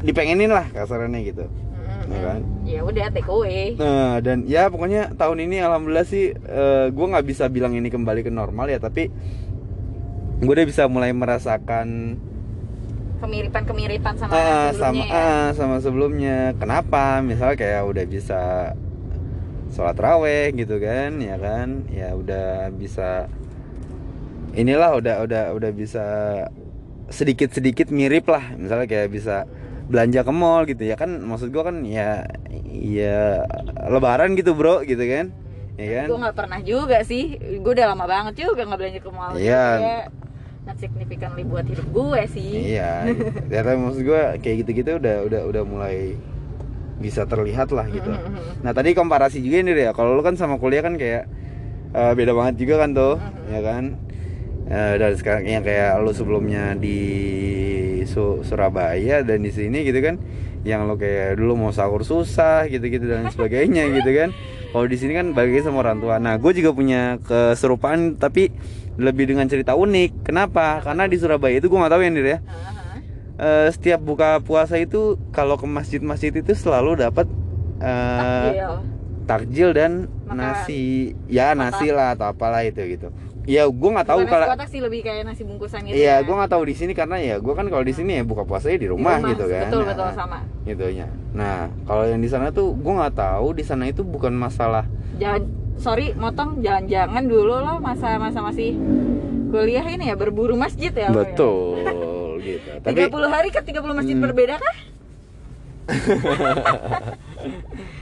dipengenin 0.02 0.54
lah 0.54 0.66
kasarannya 0.74 1.22
gitu. 1.26 1.46
Mm-mm. 1.46 2.14
Ya 2.14 2.20
kan? 2.24 2.40
ya 2.64 2.80
udah 2.84 3.06
take 3.12 3.30
away. 3.30 3.76
Nah 3.76 4.20
dan 4.22 4.48
ya 4.48 4.70
pokoknya 4.72 5.14
tahun 5.18 5.48
ini 5.50 5.58
alhamdulillah 5.62 6.08
sih 6.08 6.34
gue 6.92 7.06
nggak 7.12 7.28
bisa 7.28 7.50
bilang 7.50 7.74
ini 7.76 7.92
kembali 7.92 8.26
ke 8.26 8.32
normal 8.32 8.70
ya 8.72 8.80
tapi 8.80 9.10
gue 10.38 10.54
udah 10.54 10.68
bisa 10.70 10.86
mulai 10.86 11.10
merasakan 11.18 12.18
kemiripan 13.18 13.64
kemiripan 13.66 14.14
sama 14.14 14.34
ah, 14.38 14.70
sama 14.70 14.70
sebelumnya 14.70 15.06
ya? 15.10 15.18
ah, 15.18 15.48
sama 15.54 15.78
sebelumnya. 15.82 16.38
Kenapa? 16.62 17.04
Misalnya 17.26 17.58
kayak 17.58 17.84
udah 17.90 18.06
bisa 18.06 18.42
sholat 19.74 19.98
raweh 19.98 20.54
gitu 20.54 20.78
kan 20.78 21.18
ya 21.18 21.36
kan? 21.42 21.90
Ya 21.90 22.14
udah 22.14 22.70
bisa 22.70 23.26
inilah 24.58 24.98
udah 24.98 25.16
udah 25.22 25.44
udah 25.54 25.72
bisa 25.72 26.06
sedikit 27.08 27.54
sedikit 27.54 27.88
mirip 27.88 28.26
lah 28.28 28.58
misalnya 28.58 28.90
kayak 28.90 29.08
bisa 29.08 29.46
belanja 29.88 30.26
ke 30.26 30.34
mall 30.34 30.68
gitu 30.68 30.84
ya 30.84 31.00
kan 31.00 31.24
maksud 31.24 31.48
gua 31.48 31.72
kan 31.72 31.86
ya 31.88 32.28
ya 32.68 33.48
lebaran 33.88 34.36
gitu 34.36 34.52
bro 34.52 34.84
gitu 34.84 35.00
kan 35.00 35.32
ya 35.78 36.04
kan 36.04 36.08
gue 36.10 36.20
nggak 36.20 36.36
pernah 36.36 36.60
juga 36.60 36.98
sih 37.06 37.38
gue 37.38 37.72
udah 37.72 37.94
lama 37.94 38.04
banget 38.04 38.44
juga 38.44 38.66
nggak 38.66 38.80
belanja 38.82 39.00
ke 39.00 39.12
mall 39.14 39.34
Iya. 39.38 39.66
Kayak 39.78 40.06
not 40.68 40.78
significantly 40.82 41.44
buat 41.48 41.64
hidup 41.64 41.88
gue 41.88 42.22
sih 42.28 42.76
Iya, 42.76 43.08
ya 43.48 43.60
tapi 43.64 43.78
maksud 43.80 44.04
gue 44.04 44.22
kayak 44.44 44.56
gitu-gitu 44.66 45.00
udah 45.00 45.16
udah 45.24 45.42
udah 45.48 45.64
mulai 45.64 46.18
bisa 46.98 47.24
terlihat 47.24 47.70
lah 47.72 47.86
gitu. 47.88 48.10
Mhm. 48.10 48.66
Nah 48.66 48.74
tadi 48.74 48.92
komparasi 48.92 49.38
juga 49.40 49.62
nih 49.62 49.86
ya, 49.88 49.92
kalau 49.94 50.18
lu 50.18 50.26
kan 50.26 50.34
sama 50.34 50.58
kuliah 50.58 50.82
kan 50.82 50.98
kayak 50.98 51.30
eh, 51.94 52.14
beda 52.18 52.34
banget 52.34 52.58
juga 52.58 52.84
kan 52.84 52.90
tuh, 52.92 53.16
Mhm. 53.16 53.54
ya 53.54 53.62
kan? 53.64 53.84
Eh, 54.68 55.00
dari 55.00 55.16
sekarang 55.16 55.48
yang 55.48 55.64
kayak 55.64 55.96
lu 56.04 56.12
sebelumnya 56.12 56.76
di 56.76 57.00
Su- 58.04 58.44
Surabaya 58.44 59.24
dan 59.24 59.40
di 59.40 59.48
sini 59.48 59.84
gitu 59.84 60.04
kan 60.04 60.20
yang 60.68 60.84
lo 60.84 61.00
kayak 61.00 61.40
dulu 61.40 61.56
mau 61.56 61.72
sahur 61.72 62.04
susah 62.04 62.68
gitu-gitu 62.68 63.08
dan 63.08 63.32
sebagainya 63.32 63.88
gitu 63.96 64.12
kan. 64.12 64.36
Kalau 64.68 64.84
di 64.84 65.00
sini 65.00 65.16
kan 65.16 65.32
bagi 65.32 65.64
sama 65.64 65.80
orang 65.80 66.04
tua. 66.04 66.20
Nah 66.20 66.36
gue 66.36 66.52
juga 66.52 66.76
punya 66.76 67.16
keserupaan 67.24 68.20
tapi 68.20 68.52
lebih 69.00 69.32
dengan 69.32 69.48
cerita 69.48 69.72
unik. 69.72 70.28
Kenapa? 70.28 70.84
Karena 70.84 71.08
di 71.08 71.16
Surabaya 71.16 71.56
itu 71.56 71.72
gue 71.72 71.80
nggak 71.80 71.94
tahu 71.96 72.02
ya 72.04 72.10
Nir 72.12 72.28
ya. 72.28 72.40
Eh, 73.38 73.68
setiap 73.72 74.04
buka 74.04 74.44
puasa 74.44 74.76
itu 74.76 75.16
kalau 75.32 75.56
ke 75.56 75.64
masjid-masjid 75.64 76.34
itu 76.34 76.52
selalu 76.52 77.00
dapat 77.00 77.30
eh, 77.80 78.52
Takjil. 78.52 78.74
takjil 79.24 79.70
dan 79.72 79.92
Makan. 80.28 80.36
nasi. 80.36 81.16
Ya 81.32 81.56
nasi 81.56 81.88
lah 81.88 82.20
atau 82.20 82.28
apalah 82.28 82.68
itu 82.68 82.84
gitu 82.84 83.08
ya 83.48 83.64
gue 83.64 83.90
nggak 83.90 84.06
tahu 84.06 84.20
kalau 84.28 84.46
kotak 84.52 84.68
sih 84.68 84.84
lebih 84.84 85.00
kayak 85.02 85.24
nasi 85.24 85.48
bungkusan 85.48 85.80
gitu 85.88 85.96
Iya, 85.96 86.20
ya. 86.20 86.26
gue 86.28 86.36
nggak 86.36 86.52
tahu 86.52 86.64
di 86.68 86.76
sini 86.76 86.92
karena 86.92 87.16
ya 87.16 87.36
gue 87.40 87.54
kan 87.56 87.64
kalau 87.66 87.80
di 87.82 87.96
sini 87.96 88.20
ya 88.20 88.24
buka 88.28 88.44
puasanya 88.44 88.76
di 88.76 88.86
Di 88.86 88.92
rumah, 88.92 89.24
gitu 89.24 89.48
kan. 89.48 89.72
Betul 89.72 89.82
Nah, 89.82 89.90
betul 89.90 90.08
sama. 90.14 90.38
Gitunya. 90.62 91.08
Nah, 91.32 91.58
kalau 91.84 92.04
yang 92.04 92.20
di 92.20 92.28
sana 92.28 92.52
tuh 92.52 92.76
gue 92.76 92.94
nggak 92.94 93.16
tahu 93.16 93.48
di 93.56 93.64
sana 93.64 93.88
itu 93.88 94.04
bukan 94.04 94.36
masalah. 94.36 94.84
Jangan 95.16 95.48
sorry 95.80 96.12
motong 96.12 96.60
jangan-jangan 96.60 97.24
dulu 97.24 97.56
lo 97.56 97.80
masa-masa 97.80 98.44
masih 98.44 98.76
kuliah 99.48 99.88
ini 99.88 100.12
ya 100.12 100.20
berburu 100.20 100.60
masjid 100.60 100.92
ya. 100.92 101.08
ya? 101.08 101.16
Betul 101.16 101.80
gitu. 102.44 102.68
Tapi 102.84 103.08
30 103.08 103.32
hari 103.32 103.50
ke 103.50 103.64
30 103.64 103.80
masjid 103.96 104.16
Hmm. 104.20 104.26
berbeda 104.28 104.56
kah? 104.60 104.78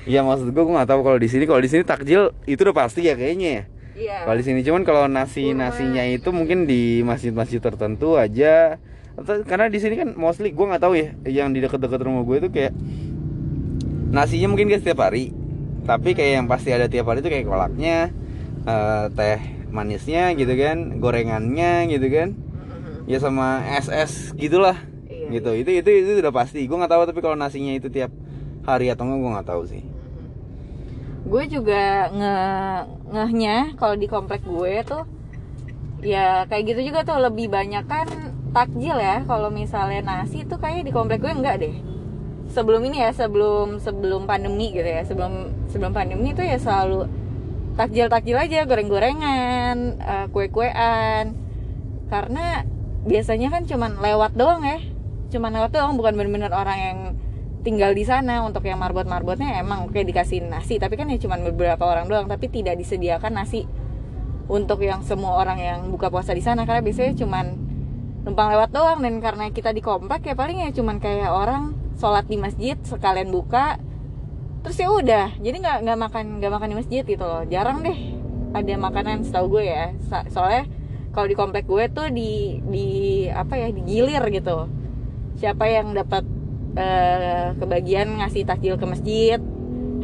ya 0.06 0.22
maksud 0.22 0.50
gue 0.50 0.64
gue 0.64 0.74
nggak 0.74 0.90
tahu 0.90 1.02
kalau 1.02 1.18
di 1.22 1.30
sini 1.30 1.46
kalau 1.46 1.62
di 1.62 1.70
sini 1.70 1.86
takjil 1.86 2.34
itu 2.46 2.58
udah 2.58 2.74
pasti 2.76 3.06
ya 3.06 3.14
kayaknya 3.14 3.70
Iya. 3.96 4.28
Kalau 4.28 4.36
di 4.36 4.44
sini 4.44 4.60
cuman 4.60 4.84
kalau 4.84 5.08
nasi 5.08 5.56
nasinya 5.56 6.04
itu 6.04 6.30
mungkin 6.36 6.68
di 6.68 7.00
masjid-masjid 7.02 7.64
tertentu 7.64 8.20
aja. 8.20 8.76
Atau 9.16 9.48
karena 9.48 9.72
di 9.72 9.80
sini 9.80 9.96
kan 9.96 10.12
mostly 10.20 10.52
gue 10.52 10.66
nggak 10.68 10.84
tahu 10.84 11.00
ya 11.00 11.16
yang 11.24 11.56
di 11.56 11.64
dekat-dekat 11.64 12.04
rumah 12.04 12.28
gue 12.28 12.44
itu 12.44 12.50
kayak 12.52 12.76
nasinya 14.12 14.52
mungkin 14.52 14.68
gak 14.68 14.84
setiap 14.84 15.08
hari. 15.08 15.32
Tapi 15.88 16.12
kayak 16.12 16.44
yang 16.44 16.48
pasti 16.52 16.76
ada 16.76 16.92
tiap 16.92 17.08
hari 17.08 17.24
itu 17.24 17.32
kayak 17.32 17.48
kolaknya, 17.48 18.12
eh, 18.68 19.06
teh 19.16 19.40
manisnya 19.72 20.36
gitu 20.36 20.52
kan, 20.60 21.00
gorengannya 21.00 21.88
gitu 21.88 22.08
kan. 22.12 22.36
Mhm. 22.36 23.08
Ya 23.08 23.18
sama 23.24 23.64
SS 23.64 24.36
gitulah. 24.36 24.76
Iya, 25.08 25.40
gitu. 25.40 25.52
Itu 25.56 25.72
itu 25.72 25.90
itu 26.04 26.12
udah 26.20 26.34
pasti. 26.36 26.68
Gue 26.68 26.76
nggak 26.76 26.92
tahu 26.92 27.04
tapi 27.08 27.20
kalau 27.24 27.40
nasinya 27.40 27.72
itu 27.72 27.88
tiap 27.88 28.12
hari 28.68 28.92
atau 28.92 29.08
enggak 29.08 29.20
gue 29.24 29.32
nggak 29.40 29.48
tahu 29.48 29.64
sih. 29.72 29.84
gue 31.26 31.44
juga 31.50 32.06
nge 32.14 32.36
ngehnya 33.06 33.78
kalau 33.78 33.94
di 33.94 34.10
komplek 34.10 34.42
gue 34.42 34.82
tuh 34.82 35.04
ya 36.06 36.46
kayak 36.50 36.64
gitu 36.74 36.94
juga 36.94 37.06
tuh 37.06 37.18
lebih 37.22 37.50
banyak 37.50 37.86
kan 37.86 38.08
takjil 38.54 38.98
ya. 38.98 39.26
Kalau 39.28 39.50
misalnya 39.50 40.02
nasi 40.06 40.46
tuh 40.48 40.58
kayak 40.62 40.86
di 40.88 40.92
komplek 40.94 41.22
gue 41.22 41.34
enggak 41.34 41.62
deh. 41.62 41.76
Sebelum 42.54 42.82
ini 42.86 43.02
ya 43.02 43.12
sebelum 43.12 43.82
sebelum 43.82 44.30
pandemi 44.30 44.72
gitu 44.72 44.86
ya. 44.86 45.02
Sebelum 45.04 45.54
sebelum 45.70 45.92
pandemi 45.92 46.32
tuh 46.32 46.46
ya 46.46 46.58
selalu 46.62 47.10
takjil 47.76 48.08
takjil 48.08 48.40
aja 48.40 48.64
goreng 48.64 48.88
gorengan 48.88 49.78
kue 50.32 50.48
kuean 50.48 51.36
karena 52.08 52.64
biasanya 53.04 53.52
kan 53.52 53.68
cuman 53.68 54.00
lewat 54.00 54.38
doang 54.38 54.64
ya. 54.64 54.80
Cuman 55.34 55.52
lewat 55.58 55.74
doang 55.74 55.98
bukan 56.00 56.16
bener-bener 56.16 56.54
orang 56.54 56.78
yang 56.80 57.00
tinggal 57.66 57.98
di 57.98 58.06
sana 58.06 58.46
untuk 58.46 58.62
yang 58.70 58.78
marbot-marbotnya 58.78 59.58
emang 59.58 59.90
kayak 59.90 60.14
dikasih 60.14 60.46
nasi 60.46 60.78
tapi 60.78 60.94
kan 60.96 61.10
ya 61.10 61.18
cuman 61.18 61.42
beberapa 61.50 61.82
orang 61.82 62.06
doang 62.06 62.30
tapi 62.30 62.48
tidak 62.54 62.78
disediakan 62.78 63.42
nasi 63.42 63.66
untuk 64.46 64.86
yang 64.86 65.02
semua 65.02 65.42
orang 65.42 65.58
yang 65.58 65.80
buka 65.90 66.14
puasa 66.14 66.38
di 66.38 66.46
sana 66.46 66.70
karena 66.70 66.86
biasanya 66.86 67.18
cuman 67.18 67.46
numpang 68.26 68.54
lewat 68.54 68.70
doang 68.70 69.02
dan 69.02 69.18
karena 69.18 69.50
kita 69.50 69.74
di 69.74 69.82
komplek 69.82 70.26
ya 70.30 70.38
paling 70.38 70.62
ya 70.62 70.70
cuman 70.70 71.02
kayak 71.02 71.30
orang 71.34 71.74
sholat 71.98 72.26
di 72.30 72.38
masjid 72.38 72.78
sekalian 72.86 73.30
buka 73.34 73.82
terus 74.66 74.82
ya 74.82 74.90
udah. 74.90 75.38
Jadi 75.38 75.62
nggak 75.62 75.78
nggak 75.86 75.98
makan 76.10 76.26
nggak 76.42 76.52
makan 76.58 76.68
di 76.74 76.78
masjid 76.82 77.04
gitu 77.06 77.22
loh. 77.22 77.46
Jarang 77.46 77.86
deh 77.86 78.18
ada 78.50 78.74
makanan 78.82 79.22
setahu 79.22 79.62
gue 79.62 79.70
ya. 79.70 79.94
So- 80.10 80.28
soalnya 80.34 80.66
kalau 81.14 81.30
di 81.30 81.38
komplek 81.38 81.70
gue 81.70 81.86
tuh 81.94 82.10
di 82.10 82.60
di 82.66 82.88
apa 83.30 83.62
ya 83.62 83.70
digilir 83.70 84.26
gitu. 84.34 84.66
Siapa 85.38 85.70
yang 85.70 85.94
dapat 85.94 86.26
eh, 86.76 87.56
kebagian 87.58 88.20
ngasih 88.22 88.44
takjil 88.44 88.76
ke 88.76 88.86
masjid 88.86 89.40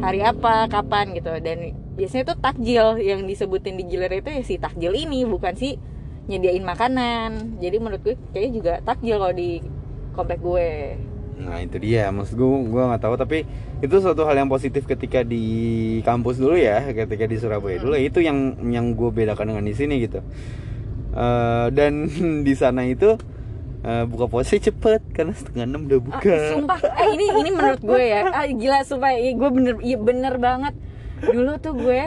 hari 0.02 0.20
apa 0.24 0.66
kapan 0.66 1.14
gitu. 1.14 1.32
Dan 1.38 1.76
biasanya 1.94 2.34
tuh 2.34 2.38
takjil 2.40 2.98
yang 2.98 3.28
disebutin 3.28 3.78
di 3.78 3.84
gilir 3.86 4.10
itu 4.10 4.28
ya 4.32 4.42
si 4.42 4.58
takjil 4.58 4.92
ini 4.96 5.22
bukan 5.28 5.54
si 5.54 5.78
nyediain 6.26 6.64
makanan. 6.64 7.60
Jadi 7.62 7.76
menurut 7.78 8.02
gue 8.02 8.14
kayaknya 8.34 8.50
juga 8.52 8.72
takjil 8.82 9.16
kalau 9.20 9.34
di 9.34 9.62
komplek 10.16 10.40
gue. 10.42 10.70
Nah 11.42 11.58
itu 11.58 11.76
dia, 11.82 12.12
maksud 12.12 12.38
gue 12.38 12.48
gue 12.70 12.82
nggak 12.82 13.02
tahu 13.02 13.14
tapi 13.18 13.42
itu 13.82 13.94
suatu 13.98 14.22
hal 14.28 14.38
yang 14.38 14.50
positif 14.52 14.86
ketika 14.86 15.26
di 15.26 15.98
kampus 16.06 16.38
dulu 16.38 16.54
ya, 16.54 16.86
ketika 16.92 17.24
di 17.26 17.36
Surabaya 17.40 17.82
dulu. 17.82 17.98
Itu 17.98 18.22
yang 18.22 18.58
yang 18.68 18.94
gue 18.94 19.10
bedakan 19.10 19.54
dengan 19.54 19.64
di 19.66 19.74
sini 19.74 19.98
gitu. 20.02 20.22
Eh, 21.12 21.66
dan 21.76 22.08
di 22.46 22.54
sana 22.56 22.88
itu 22.88 23.20
eh, 23.82 24.04
buka 24.04 24.24
puasa 24.26 24.54
cepet 24.54 25.02
karena 25.10 25.32
setengah 25.32 25.64
enam 25.64 25.80
udah 25.84 25.98
Ah, 25.98 26.04
buka. 26.04 26.36
sumpah. 26.50 26.78
Eh, 26.94 27.08
ini 27.12 27.24
ini 27.36 27.50
menurut 27.50 27.80
gue 27.80 28.02
ya. 28.04 28.22
Ah, 28.28 28.46
gila 28.46 28.80
sumpah. 28.82 29.10
Ih, 29.12 29.32
gue 29.32 29.50
bener 29.50 29.74
iya 29.80 29.96
bener 29.96 30.34
banget. 30.36 30.74
Dulu 31.20 31.52
tuh 31.56 31.74
gue 31.76 32.02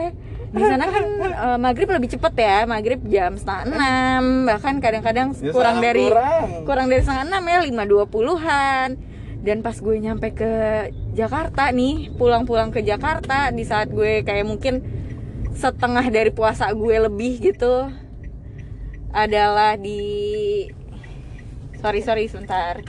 di 0.46 0.62
sana 0.62 0.84
kan 0.86 1.04
eh, 1.18 1.58
maghrib 1.58 1.88
lebih 1.90 2.10
cepet 2.10 2.32
ya. 2.34 2.56
Maghrib 2.64 3.00
jam 3.06 3.34
setengah 3.34 3.62
enam. 3.66 4.22
Bahkan 4.46 4.74
kadang-kadang 4.78 5.28
Ya, 5.34 5.50
kurang 5.50 5.78
dari 5.78 6.06
kurang. 6.06 6.48
kurang 6.64 6.86
dari 6.86 7.00
setengah 7.00 7.24
enam 7.26 7.42
ya 7.44 7.58
lima 7.62 7.84
dua 7.84 8.04
puluhan. 8.04 8.96
Dan 9.40 9.62
pas 9.62 9.76
gue 9.76 9.94
nyampe 9.96 10.32
ke 10.32 10.52
Jakarta 11.12 11.70
nih 11.70 12.10
pulang-pulang 12.12 12.68
ke 12.68 12.82
Jakarta 12.82 13.48
di 13.48 13.62
saat 13.62 13.88
gue 13.88 14.20
kayak 14.20 14.42
mungkin 14.42 14.82
setengah 15.54 16.02
dari 16.06 16.28
puasa 16.28 16.66
gue 16.68 16.96
lebih 16.98 17.38
gitu 17.40 17.86
adalah 19.10 19.78
di 19.78 20.66
sorry 21.86 22.02
sorry 22.02 22.24
sebentar. 22.26 22.82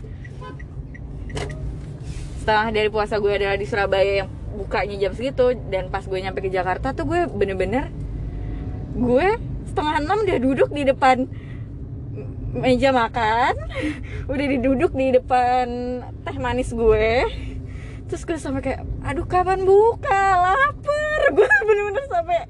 Setengah 2.41 2.67
dari 2.73 2.89
puasa 2.89 3.21
gue 3.21 3.29
adalah 3.29 3.53
di 3.53 3.69
Surabaya 3.69 4.25
yang 4.25 4.29
bukanya 4.57 4.97
jam 4.97 5.13
segitu 5.13 5.53
dan 5.69 5.93
pas 5.93 6.01
gue 6.01 6.17
nyampe 6.17 6.41
ke 6.41 6.49
Jakarta 6.49 6.97
tuh 6.97 7.05
gue 7.05 7.29
bener-bener 7.29 7.93
gue 8.97 9.37
setengah 9.69 10.01
enam 10.01 10.25
udah 10.25 10.37
duduk 10.41 10.73
di 10.73 10.81
depan 10.81 11.29
meja 12.57 12.89
makan 12.89 13.53
udah 14.33 14.45
diduduk 14.49 14.97
di 14.97 15.13
depan 15.13 15.65
teh 16.25 16.37
manis 16.41 16.73
gue. 16.73 17.21
Terus 18.09 18.25
gue 18.25 18.41
sampai 18.41 18.65
kayak 18.65 18.81
aduh 19.05 19.29
kapan 19.29 19.61
buka? 19.61 20.25
Lapar. 20.41 21.21
Gue 21.37 21.43
bener-bener 21.43 22.07
sampai 22.07 22.47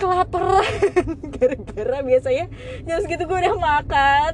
kelaparan 0.00 0.64
gara-gara 1.36 1.98
biasanya 2.02 2.48
jam 2.82 2.98
segitu 3.04 3.28
gue 3.28 3.36
udah 3.36 3.54
makan 3.60 4.32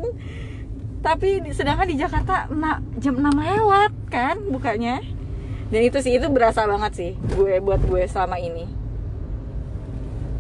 tapi 1.01 1.29
sedangkan 1.49 1.87
di 1.87 1.97
Jakarta 1.97 2.45
ma- 2.51 2.79
jam 2.97 3.15
6 3.15 3.25
lewat 3.31 3.91
kan 4.07 4.37
bukanya 4.47 5.01
dan 5.69 5.81
itu 5.81 5.99
sih 5.99 6.15
itu 6.15 6.27
berasa 6.27 6.65
banget 6.65 6.93
sih 6.93 7.11
gue 7.31 7.57
buat 7.59 7.81
gue 7.83 8.05
selama 8.05 8.37
ini 8.37 8.65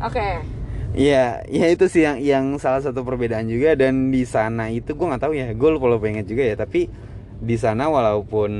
oke 0.00 0.58
Iya, 0.90 1.46
ya 1.46 1.70
itu 1.70 1.86
sih 1.86 2.02
yang 2.02 2.18
yang 2.18 2.44
salah 2.58 2.82
satu 2.82 3.06
perbedaan 3.06 3.46
juga 3.46 3.78
dan 3.78 4.10
di 4.10 4.26
sana 4.26 4.66
itu 4.68 4.90
gue 4.90 5.06
nggak 5.06 5.22
tahu 5.22 5.38
ya, 5.38 5.54
gue 5.54 5.68
lupa 5.70 5.86
lupa 5.86 6.10
ingat 6.10 6.26
juga 6.26 6.42
ya. 6.42 6.58
Tapi 6.58 6.90
di 7.38 7.54
sana 7.54 7.86
walaupun 7.86 8.50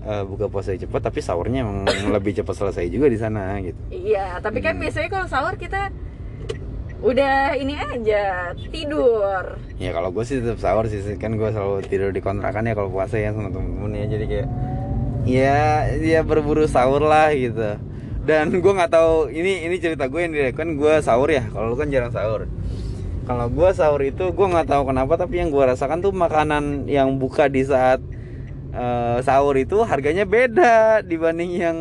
eh, 0.00 0.24
buka 0.24 0.48
puasa 0.48 0.72
cepat, 0.72 1.04
tapi 1.04 1.20
sahurnya 1.20 1.60
emang 1.60 1.84
lebih 2.08 2.32
cepat 2.34 2.56
selesai 2.56 2.88
juga 2.88 3.06
di 3.06 3.20
sana 3.20 3.60
gitu. 3.60 3.76
iya 3.92 4.40
tapi 4.40 4.58
kan 4.58 4.74
Hmm. 4.74 4.82
biasanya 4.82 5.08
kalau 5.12 5.28
sahur 5.28 5.54
kita 5.54 5.92
udah 6.98 7.54
ini 7.54 7.78
aja 7.78 8.50
tidur 8.74 9.58
Ya 9.78 9.94
kalau 9.94 10.10
gue 10.10 10.26
sih 10.26 10.42
tetap 10.42 10.58
sahur 10.58 10.90
sih, 10.90 10.98
kan 11.22 11.38
gue 11.38 11.48
selalu 11.54 11.86
tidur 11.86 12.10
di 12.10 12.18
kontrakan 12.18 12.66
ya 12.66 12.74
kalau 12.74 12.90
puasa 12.90 13.14
ya 13.14 13.30
sama 13.30 13.54
temen-temen 13.54 13.94
ya, 13.94 14.04
jadi 14.10 14.24
kayak 14.26 14.48
ya 15.22 15.58
ya 16.02 16.20
berburu 16.26 16.66
sahur 16.66 16.98
lah 17.06 17.30
gitu. 17.30 17.78
Dan 18.26 18.50
gue 18.58 18.72
nggak 18.74 18.90
tahu 18.90 19.30
ini 19.30 19.70
ini 19.70 19.78
cerita 19.78 20.10
gue 20.10 20.18
yang 20.26 20.34
direk 20.34 20.58
kan 20.58 20.74
gue 20.74 20.92
sahur 20.98 21.30
ya, 21.30 21.46
kalau 21.54 21.70
lu 21.70 21.76
kan 21.78 21.86
jarang 21.94 22.10
sahur. 22.10 22.50
Kalau 23.22 23.46
gue 23.46 23.68
sahur 23.70 24.02
itu 24.02 24.34
gue 24.34 24.46
nggak 24.50 24.66
tahu 24.66 24.82
kenapa 24.90 25.14
tapi 25.14 25.38
yang 25.38 25.54
gue 25.54 25.62
rasakan 25.62 26.02
tuh 26.02 26.10
makanan 26.10 26.90
yang 26.90 27.14
buka 27.22 27.46
di 27.46 27.62
saat 27.62 28.02
eh, 28.74 29.18
sahur 29.22 29.54
itu 29.54 29.78
harganya 29.86 30.26
beda 30.26 31.06
dibanding 31.06 31.54
yang 31.54 31.78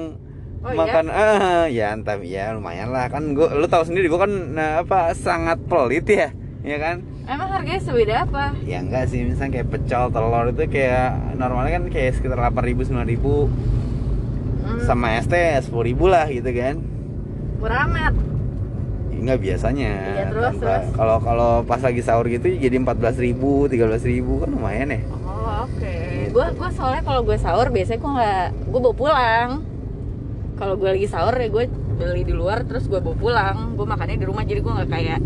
Oh, 0.67 0.75
iya? 0.75 0.79
makan 0.83 1.05
eh 1.07 1.65
ya 1.71 1.87
entah 1.95 2.19
ya 2.19 2.51
lumayan 2.51 2.91
lah. 2.91 3.07
Kan 3.07 3.31
gue 3.31 3.47
lu 3.55 3.67
tahu 3.71 3.87
sendiri 3.87 4.11
gue 4.11 4.19
kan 4.19 4.31
nah, 4.51 4.83
apa 4.83 5.15
sangat 5.15 5.63
pelit 5.63 6.03
ya 6.03 6.35
ya 6.67 6.75
kan? 6.75 6.99
Emang 7.27 7.47
harganya 7.51 7.79
sebeda 7.79 8.15
apa? 8.27 8.51
Ya 8.67 8.83
enggak 8.83 9.07
sih 9.07 9.23
misalnya 9.23 9.59
kayak 9.63 9.67
pecel 9.71 10.11
telur 10.11 10.47
itu 10.51 10.63
kayak 10.67 11.39
normalnya 11.39 11.79
kan 11.79 11.83
kayak 11.87 12.19
sekitar 12.19 12.39
8.000 12.39 12.91
9.000 12.91 13.47
Hmm, 14.67 14.83
sama 14.83 15.15
es 15.15 15.23
teh 15.31 15.55
10.000 15.63 15.95
lah 16.11 16.27
gitu 16.27 16.51
kan? 16.51 16.75
Murah 17.63 17.87
amat. 17.87 18.13
Ya, 19.07 19.17
enggak 19.23 19.39
biasanya. 19.39 19.91
Iya, 20.11 20.23
terus, 20.35 20.55
kalau 20.91 21.17
kalau 21.23 21.51
pas 21.63 21.79
lagi 21.79 22.03
sahur 22.03 22.27
gitu 22.27 22.51
jadi 22.51 22.75
14.000 22.75 23.71
13.000 23.71 24.43
kan 24.43 24.49
lumayan 24.51 24.91
ya? 24.91 24.99
Oh 25.23 25.63
oke. 25.63 25.95
Gue 26.35 26.45
gue 26.51 26.69
soalnya 26.75 26.99
kalau 26.99 27.23
gue 27.23 27.37
sahur 27.39 27.71
biasanya 27.71 27.99
gue 28.03 28.11
nggak 28.11 28.45
gue 28.67 28.79
bawa 28.83 28.95
pulang 28.95 29.49
kalau 30.57 30.75
gue 30.75 30.89
lagi 30.89 31.07
sahur 31.07 31.37
ya 31.37 31.47
gue 31.47 31.69
beli 31.97 32.25
di 32.25 32.33
luar 32.33 32.65
terus 32.65 32.89
gue 32.89 32.99
bawa 32.99 33.15
pulang. 33.15 33.57
Gue 33.77 33.85
makannya 33.85 34.17
di 34.17 34.27
rumah 34.27 34.43
jadi 34.43 34.59
gue 34.59 34.73
nggak 34.73 34.89
kayak 34.89 35.19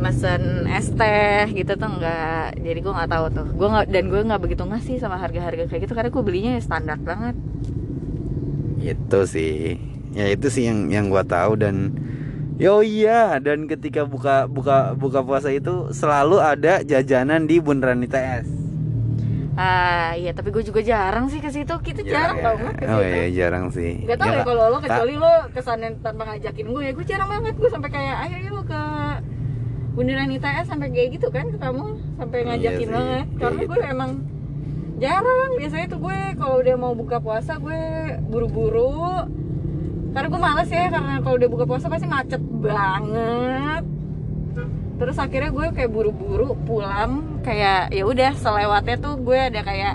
mesen 0.00 0.64
es 0.70 0.88
teh 0.92 1.48
gitu 1.52 1.72
tuh 1.76 1.90
nggak. 1.90 2.60
Jadi 2.60 2.78
gue 2.84 2.92
nggak 2.92 3.10
tahu 3.10 3.24
tuh. 3.32 3.46
Gue 3.56 3.68
nggak 3.68 3.86
dan 3.88 4.04
gue 4.08 4.20
nggak 4.20 4.40
begitu 4.40 4.62
ngasih 4.64 4.96
sama 5.00 5.16
harga-harga 5.16 5.66
kayak 5.68 5.88
gitu 5.88 5.92
karena 5.96 6.12
gue 6.12 6.22
belinya 6.22 6.50
ya 6.56 6.62
standar 6.62 6.98
banget. 7.00 7.34
Itu 8.80 9.24
sih. 9.28 9.90
Ya 10.10 10.26
itu 10.26 10.50
sih 10.50 10.66
yang 10.66 10.90
yang 10.90 11.06
gua 11.06 11.22
tahu 11.22 11.54
dan 11.54 11.94
yo 12.58 12.82
iya 12.82 13.38
dan 13.38 13.70
ketika 13.70 14.02
buka 14.02 14.50
buka 14.50 14.92
buka 14.98 15.22
puasa 15.22 15.54
itu 15.54 15.94
selalu 15.94 16.42
ada 16.42 16.82
jajanan 16.82 17.46
di 17.46 17.62
bundaran 17.62 18.02
ITS 18.02 18.59
ah 19.58 20.14
iya 20.14 20.30
tapi 20.30 20.50
gue 20.50 20.62
juga 20.62 20.78
jarang 20.80 21.26
sih 21.26 21.38
ke 21.38 21.50
situ. 21.50 21.74
Kita 21.80 22.00
jarang 22.02 22.38
ya. 22.38 22.44
banget 22.54 22.74
ke 22.78 22.84
oh 22.86 22.98
situ. 22.98 23.10
iya 23.10 23.26
jarang 23.34 23.66
sih. 23.70 23.92
Gak 24.06 24.18
tau 24.18 24.28
ya 24.28 24.40
Kak. 24.40 24.46
kalau 24.46 24.64
lo 24.70 24.78
kecuali 24.78 25.14
lo 25.18 25.32
ke 25.50 25.60
sana 25.60 25.86
tanpa 25.98 26.22
ngajakin 26.28 26.66
gue 26.66 26.82
ya. 26.82 26.92
Gue 26.92 27.04
jarang 27.04 27.28
banget. 27.28 27.54
Gue 27.58 27.70
sampai 27.70 27.90
kayak 27.90 28.16
ayo 28.26 28.36
yuk 28.46 28.64
ke 28.64 28.82
bundaran 29.90 30.30
ITS 30.30 30.66
sampai 30.70 30.88
kayak 30.90 31.08
gitu 31.18 31.28
kan 31.28 31.50
ke 31.50 31.58
kamu. 31.58 31.86
Sampai 32.14 32.38
Iya 32.38 32.46
ngajakin 32.46 32.86
sih, 32.86 32.94
banget. 32.94 33.26
karena 33.36 33.60
gue 33.60 33.76
gitu. 33.76 33.90
emang 33.90 34.10
jarang. 34.98 35.50
Biasanya 35.58 35.86
tuh 35.88 36.00
gue 36.00 36.18
kalau 36.38 36.56
udah 36.58 36.74
mau 36.78 36.92
buka 36.94 37.16
puasa 37.18 37.52
gue 37.58 37.80
buru-buru. 38.26 39.26
Karena 40.10 40.26
gue 40.26 40.40
males 40.40 40.70
ya 40.70 40.90
karena 40.90 41.14
kalau 41.22 41.36
udah 41.36 41.50
buka 41.50 41.64
puasa 41.66 41.86
pasti 41.86 42.06
macet 42.06 42.42
banget. 42.42 43.82
Terus 44.96 45.16
akhirnya 45.16 45.50
gue 45.50 45.66
kayak 45.70 45.90
buru-buru 45.90 46.54
pulang 46.64 47.29
kayak 47.40 47.92
ya 47.92 48.02
udah 48.04 48.30
selewatnya 48.36 48.96
tuh 49.00 49.16
gue 49.20 49.38
ada 49.38 49.60
kayak 49.64 49.94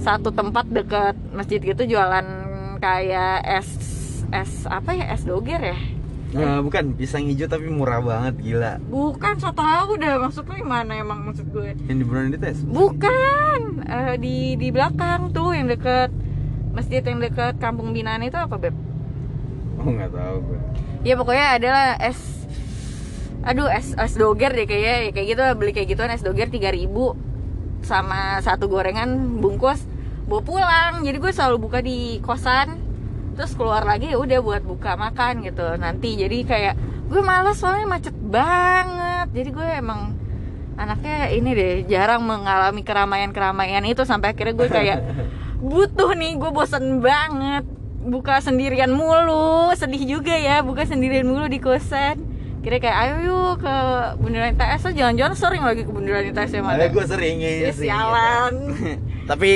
satu 0.00 0.32
tempat 0.32 0.64
deket 0.68 1.16
masjid 1.32 1.60
gitu 1.60 1.96
jualan 1.96 2.26
kayak 2.80 3.44
es 3.44 3.68
es 4.32 4.64
apa 4.64 4.96
ya 4.96 5.12
es 5.12 5.24
doger 5.28 5.60
ya? 5.60 5.78
Nah, 6.30 6.62
bukan 6.62 6.94
pisang 6.94 7.26
hijau 7.26 7.50
tapi 7.50 7.66
murah 7.66 7.98
banget 7.98 8.38
gila. 8.38 8.78
Bukan 8.86 9.34
so 9.42 9.50
tau 9.50 9.98
udah 9.98 10.22
maksud 10.22 10.46
lo 10.46 10.54
yang 10.54 10.70
mana 10.70 10.94
emang 10.94 11.26
maksud 11.26 11.50
gue? 11.50 11.74
Yang 11.90 11.96
di 11.98 12.04
bundaran 12.06 12.34
ITS 12.38 12.58
bukan 12.70 13.60
Eh, 13.90 14.14
di 14.22 14.54
di 14.54 14.70
belakang 14.70 15.34
tuh 15.34 15.50
yang 15.50 15.66
deket 15.66 16.14
masjid 16.70 17.02
yang 17.02 17.18
deket 17.18 17.58
kampung 17.58 17.90
binaan 17.90 18.22
itu 18.22 18.38
apa 18.38 18.54
beb? 18.54 18.70
Oh 19.82 19.90
nggak 19.90 20.14
tahu 20.14 20.36
gue. 20.46 20.58
Ya 21.02 21.18
pokoknya 21.18 21.46
adalah 21.58 21.86
es 21.98 22.39
aduh 23.40 23.68
es 23.72 23.96
es 23.96 24.14
doger 24.16 24.52
deh 24.52 24.68
kayaknya. 24.68 24.96
Ya 25.08 25.10
kayak 25.12 25.26
gitu 25.32 25.42
beli 25.56 25.72
kayak 25.72 25.88
gituan 25.96 26.12
es 26.12 26.24
doger 26.24 26.48
3000 26.52 26.86
sama 27.84 28.40
satu 28.44 28.68
gorengan 28.68 29.40
bungkus. 29.40 29.84
Bawa 30.28 30.42
pulang. 30.44 30.94
Jadi 31.02 31.16
gue 31.18 31.32
selalu 31.32 31.56
buka 31.58 31.78
di 31.80 32.20
kosan. 32.22 32.78
Terus 33.34 33.56
keluar 33.56 33.88
lagi 33.88 34.12
ya 34.12 34.20
udah 34.20 34.38
buat 34.44 34.62
buka 34.62 34.94
makan 34.94 35.42
gitu 35.42 35.64
nanti. 35.80 36.20
Jadi 36.20 36.44
kayak 36.44 36.74
gue 37.08 37.20
malas 37.24 37.58
soalnya 37.58 37.88
macet 37.88 38.14
banget. 38.14 39.32
Jadi 39.32 39.48
gue 39.50 39.68
emang 39.80 40.14
anaknya 40.76 41.28
ini 41.34 41.50
deh 41.52 41.74
jarang 41.84 42.24
mengalami 42.24 42.80
keramaian 42.80 43.36
keramaian 43.36 43.84
itu 43.84 44.00
sampai 44.08 44.32
akhirnya 44.32 44.56
gue 44.56 44.68
kayak 44.68 44.98
butuh 45.70 46.12
nih 46.14 46.36
gue 46.36 46.50
bosen 46.52 47.00
banget. 47.00 47.64
Buka 48.00 48.40
sendirian 48.40 48.92
mulu. 48.92 49.72
Sedih 49.76 50.04
juga 50.04 50.36
ya 50.36 50.60
buka 50.60 50.84
sendirian 50.84 51.24
mulu 51.24 51.48
di 51.48 51.60
kosan 51.60 52.29
kira 52.60 52.76
kayak 52.76 52.98
ayo 53.08 53.14
yuk 53.24 53.64
ke 53.64 53.76
bundaran 54.20 54.52
ITS 54.52 54.82
lah. 54.84 54.92
Jangan-jangan 54.92 55.34
sering 55.36 55.62
lagi 55.64 55.82
ke 55.88 55.92
bundaran 55.92 56.28
ITS 56.28 56.50
ya 56.52 56.60
mana 56.60 56.84
gue 56.92 57.04
sering 57.08 57.36
ya 57.40 57.72
sialan. 57.72 58.54
Tapi 59.30 59.50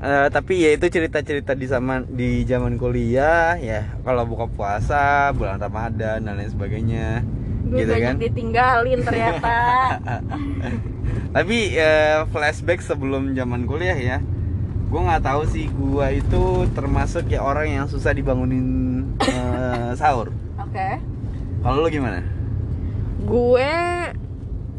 eh, 0.00 0.26
tapi 0.32 0.54
ya 0.64 0.70
itu 0.72 0.86
cerita-cerita 0.88 1.52
di 1.52 1.66
zaman 1.68 2.08
di 2.08 2.48
zaman 2.48 2.80
kuliah 2.80 3.60
ya 3.60 3.84
kalau 4.00 4.24
buka 4.24 4.48
puasa 4.48 5.28
bulan 5.36 5.60
Ramadan 5.60 6.24
dan 6.24 6.34
lain 6.40 6.48
sebagainya. 6.48 7.20
Gue 7.68 7.84
gitu 7.84 7.92
kan? 7.92 8.16
ditinggalin 8.16 9.00
ternyata. 9.04 9.58
Tapi 11.36 11.76
eh, 11.76 12.24
flashback 12.32 12.80
sebelum 12.80 13.36
zaman 13.36 13.68
kuliah 13.68 13.96
ya 14.00 14.18
gue 14.90 14.98
nggak 14.98 15.22
tahu 15.22 15.46
sih 15.46 15.70
gue 15.70 16.06
itu 16.18 16.66
termasuk 16.74 17.30
ya 17.30 17.46
orang 17.46 17.70
yang 17.70 17.86
susah 17.86 18.16
dibangunin 18.16 19.04
eh, 19.22 19.92
sahur. 19.94 20.32
Oke 20.56 21.19
kalau 21.60 21.84
lo 21.84 21.88
gimana? 21.92 22.24
Gue 23.20 23.72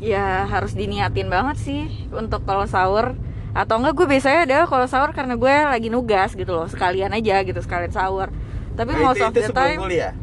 ya 0.02 0.50
harus 0.50 0.74
diniatin 0.74 1.30
banget 1.30 1.58
sih 1.62 1.82
untuk 2.10 2.42
kalau 2.44 2.66
sahur. 2.66 3.14
Atau 3.52 3.84
enggak 3.84 3.94
gue 4.00 4.08
biasanya 4.08 4.40
ada 4.48 4.58
kalau 4.66 4.88
sahur 4.88 5.12
karena 5.12 5.36
gue 5.36 5.54
lagi 5.68 5.88
nugas 5.92 6.34
gitu 6.34 6.56
loh 6.56 6.66
sekalian 6.72 7.12
aja 7.14 7.44
gitu 7.46 7.60
sekalian 7.62 7.94
sahur. 7.94 8.34
Tapi 8.74 8.92
Nah, 8.96 9.12
most 9.12 9.20
itu, 9.20 9.28
of 9.28 9.34
itu 9.36 9.42
the 9.46 9.50
time 9.54 9.80
kuliah? 9.80 10.14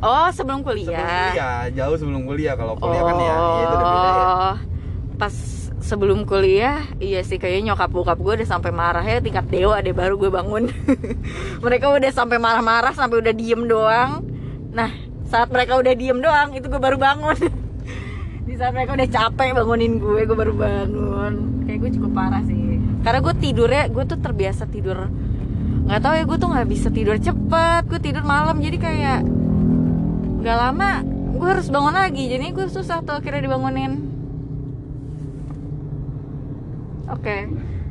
Oh 0.00 0.28
sebelum 0.32 0.60
kuliah. 0.66 0.90
Sebelum 0.90 1.32
kuliah 1.32 1.60
jauh 1.72 1.96
sebelum 1.96 2.22
kuliah 2.26 2.54
kalau 2.58 2.74
kuliah 2.76 3.02
kan 3.04 3.16
ya, 3.16 3.34
ya 3.36 3.62
itu 3.62 3.74
udah 3.76 3.86
beda 3.86 4.10
ya. 4.10 4.26
Oh, 4.26 4.56
pas 5.16 5.34
sebelum 5.80 6.28
kuliah 6.28 6.84
iya 7.00 7.24
sih 7.24 7.40
kayaknya 7.40 7.72
nyokap 7.72 7.88
bokap 7.88 8.18
gue 8.20 8.32
udah 8.42 8.48
sampai 8.48 8.68
marah 8.68 9.02
ya 9.02 9.22
tingkat 9.22 9.48
dewa 9.48 9.80
deh 9.80 9.94
baru 9.94 10.18
gue 10.18 10.28
bangun. 10.28 10.68
Mereka 11.64 11.86
udah 11.88 12.10
sampai 12.12 12.36
marah-marah 12.36 12.92
sampai 12.92 13.16
udah 13.22 13.32
diem 13.32 13.62
doang. 13.64 14.26
Nah 14.74 15.09
saat 15.30 15.48
mereka 15.54 15.78
udah 15.78 15.94
diem 15.94 16.18
doang 16.18 16.50
itu 16.58 16.66
gue 16.66 16.82
baru 16.82 16.98
bangun. 16.98 17.38
Di 18.50 18.54
saat 18.58 18.74
mereka 18.74 18.98
udah 18.98 19.08
capek 19.08 19.54
bangunin 19.54 20.02
gue 20.02 20.26
gue 20.26 20.36
baru 20.36 20.52
bangun. 20.58 21.64
Kayak 21.64 21.78
gue 21.86 21.90
cukup 21.96 22.10
parah 22.18 22.42
sih. 22.42 22.82
Karena 23.06 23.18
gue 23.22 23.34
tidurnya 23.38 23.82
gue 23.88 24.04
tuh 24.10 24.18
terbiasa 24.18 24.66
tidur. 24.66 25.06
Nggak 25.86 26.00
tahu 26.02 26.14
ya 26.18 26.24
gue 26.26 26.38
tuh 26.42 26.48
nggak 26.50 26.68
bisa 26.68 26.88
tidur 26.90 27.14
cepet 27.16 27.82
gue 27.86 28.00
tidur 28.02 28.26
malam. 28.26 28.58
Jadi 28.58 28.76
kayak 28.82 29.22
nggak 30.42 30.56
lama 30.58 31.06
gue 31.38 31.48
harus 31.48 31.70
bangun 31.70 31.94
lagi. 31.94 32.26
Jadi 32.26 32.50
gue 32.50 32.66
susah 32.66 33.06
tuh 33.06 33.14
akhirnya 33.14 33.46
dibangunin. 33.46 34.10
Oke. 37.10 37.50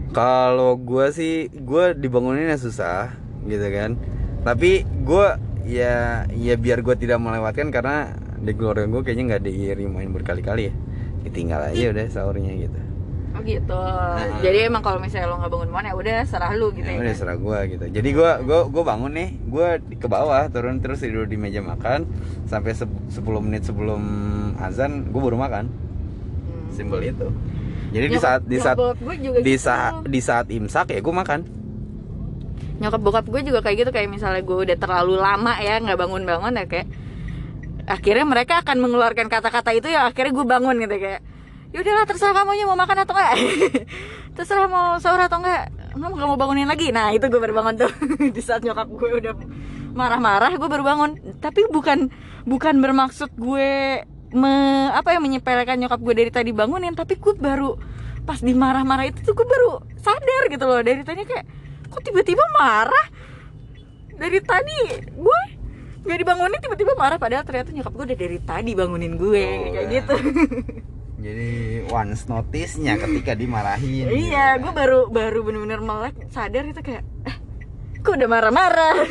Kalau 0.09 0.73
gue 0.79 1.05
sih, 1.13 1.53
gue 1.53 1.93
dibanguninnya 1.93 2.57
susah, 2.57 3.13
gitu 3.45 3.67
kan. 3.69 3.93
Tapi 4.41 4.81
gue 5.05 5.27
ya 5.69 5.95
ya 6.31 6.55
biar 6.55 6.81
gue 6.81 6.95
tidak 6.95 7.17
melewatkan 7.17 7.69
karena 7.69 8.11
di 8.35 8.51
keluarga 8.51 8.85
gue 8.85 9.01
kayaknya 9.03 9.25
nggak 9.29 9.43
dirimain 9.43 10.09
berkali-kali 10.09 10.67
ya. 10.67 10.73
Ditinggal 11.19 11.69
aja 11.69 11.85
udah 11.91 12.05
sahurnya 12.09 12.53
gitu. 12.57 12.79
oh 13.29 13.45
gitu 13.45 13.77
jadi 14.41 14.67
emang 14.67 14.81
kalau 14.81 14.97
misalnya 14.97 15.29
lo 15.29 15.37
nggak 15.37 15.53
bangun 15.53 15.69
bangun 15.69 15.85
ya 15.85 15.93
udah 15.93 16.17
serah 16.25 16.51
lu 16.51 16.73
gitu 16.73 16.83
Ya, 16.83 16.97
ya, 16.97 16.99
udah 16.99 17.13
serah 17.13 17.37
gue 17.37 17.59
gitu. 17.69 17.85
Jadi 17.93 18.09
gue 18.09 18.31
gue 18.41 18.59
gue 18.67 18.83
bangun 18.83 19.11
nih, 19.13 19.29
gue 19.45 19.67
ke 19.95 20.07
bawah 20.09 20.49
turun 20.49 20.81
terus 20.81 20.99
tidur 20.99 21.23
di 21.23 21.37
meja 21.37 21.61
makan 21.61 22.09
sampai 22.43 22.73
se- 22.73 22.89
10 23.13 23.21
menit 23.39 23.63
sebelum 23.63 24.01
azan 24.57 25.07
gue 25.07 25.21
baru 25.21 25.37
makan. 25.37 25.69
Hmm. 25.69 26.73
Simbol 26.73 26.99
itu. 26.99 27.29
Jadi 27.89 28.05
di 28.07 28.17
saat 28.17 28.41
di 28.43 28.57
saat 28.57 28.75
nyokap 28.75 28.97
gue 28.97 29.15
juga 29.21 29.37
di 29.39 29.53
gitu. 29.53 29.61
saat 29.61 29.93
di 30.03 30.19
saat 30.19 30.45
imsak 30.49 30.87
ya 30.89 30.99
gue 30.99 31.15
makan. 31.15 31.39
Nyokap 32.79 33.01
bokap 33.03 33.25
gue 33.27 33.41
juga 33.43 33.59
kayak 33.59 33.77
gitu 33.85 33.91
kayak 33.91 34.07
misalnya 34.07 34.41
gue 34.43 34.57
udah 34.65 34.77
terlalu 34.79 35.19
lama 35.19 35.53
ya 35.59 35.79
nggak 35.83 35.99
bangun 35.99 36.23
bangun 36.23 36.53
ya 36.55 36.65
kayak 36.65 36.87
akhirnya 37.89 38.25
mereka 38.25 38.53
akan 38.63 38.77
mengeluarkan 38.79 39.27
kata-kata 39.27 39.75
itu 39.75 39.87
ya 39.91 40.07
akhirnya 40.07 40.31
gue 40.31 40.45
bangun 40.47 40.75
gitu 40.79 40.95
kayak 40.95 41.21
yaudahlah 41.69 42.05
terserah 42.07 42.33
kamu 42.33 42.65
mau 42.65 42.77
makan 42.79 42.97
atau 43.05 43.13
enggak 43.13 43.33
terserah 44.39 44.67
mau 44.71 44.97
sahur 44.97 45.21
atau 45.21 45.43
enggak 45.43 45.69
kamu 45.99 46.13
gak 46.15 46.29
mau 46.29 46.39
bangunin 46.39 46.69
lagi. 46.69 46.93
Nah 46.93 47.11
itu 47.11 47.25
gue 47.27 47.39
baru 47.41 47.53
bangun 47.59 47.73
tuh. 47.85 47.91
Di 48.35 48.41
saat 48.41 48.61
nyokap 48.63 48.87
gue 48.87 49.09
udah 49.19 49.33
marah-marah 49.93 50.53
gue 50.55 50.69
baru 50.69 50.83
bangun. 50.85 51.11
Tapi 51.41 51.67
bukan 51.69 52.07
bukan 52.45 52.75
bermaksud 52.79 53.33
gue 53.35 53.69
me, 54.31 54.53
apa 54.93 55.17
ya 55.17 55.19
menyepelekan 55.19 55.75
nyokap 55.81 55.99
gue 56.05 56.13
dari 56.13 56.29
tadi 56.29 56.53
bangunin 56.53 56.93
tapi 56.93 57.17
gue 57.17 57.33
baru 57.33 57.73
pas 58.29 58.37
dimarah-marah 58.37 59.09
itu 59.09 59.25
tuh 59.25 59.33
gue 59.33 59.47
baru 59.47 59.81
sadar 59.99 60.43
gitu 60.47 60.65
loh. 60.65 60.81
Dari 60.85 61.01
tadi 61.01 61.25
kayak 61.25 61.45
kok 61.99 62.07
tiba-tiba 62.07 62.39
marah 62.53 63.07
dari 64.09 64.39
tadi 64.39 64.79
gue 65.11 65.39
nggak 65.99 66.15
dibangunin 66.17 66.59
tiba-tiba 66.59 66.95
marah 66.95 67.15
padahal 67.15 67.43
ternyata 67.43 67.69
nyokap 67.69 67.91
gue 67.91 68.05
udah 68.05 68.17
dari 68.17 68.39
tadi 68.41 68.71
bangunin 68.71 69.13
gue 69.13 69.43
Oh, 69.43 69.63
kayak 69.69 69.83
ya. 69.83 69.91
gitu 69.93 70.15
Jadi 71.19 71.49
once 71.85 72.23
notice-nya 72.25 72.95
ketika 72.95 73.35
dimarahin. 73.35 74.07
gitu 74.07 74.15
iya 74.17 74.55
kan. 74.55 74.63
gue 74.63 74.71
baru 74.73 74.99
baru 75.05 75.43
bener-bener 75.43 75.81
melek 75.81 76.15
sadar 76.29 76.63
itu 76.63 76.79
kayak 76.79 77.03
eh 77.25 77.35
kok 77.99 78.15
udah 78.15 78.29
marah-marah 78.29 78.95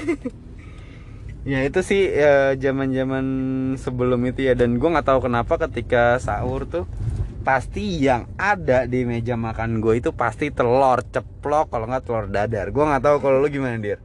Ya 1.44 1.61
itu 1.62 1.81
sih 1.83 2.09
ya, 2.09 2.53
zaman-zaman 2.55 3.24
sebelum 3.74 4.20
itu 4.22 4.40
ya 4.42 4.53
dan 4.53 4.77
gue 4.77 4.85
nggak 4.87 5.05
tahu 5.07 5.20
kenapa 5.22 5.61
ketika 5.62 6.16
sahur 6.16 6.64
tuh 6.64 6.85
pasti 7.49 8.05
yang 8.05 8.29
ada 8.37 8.85
di 8.85 9.09
meja 9.09 9.33
makan 9.33 9.81
gue 9.81 10.05
itu 10.05 10.13
pasti 10.13 10.53
telur 10.53 11.01
ceplok 11.01 11.73
kalau 11.73 11.89
nggak 11.89 12.05
telur 12.05 12.29
dadar. 12.29 12.69
Gue 12.69 12.85
nggak 12.85 13.01
tahu 13.01 13.17
kalau 13.25 13.41
lu 13.41 13.49
gimana 13.49 13.81
dir. 13.81 13.97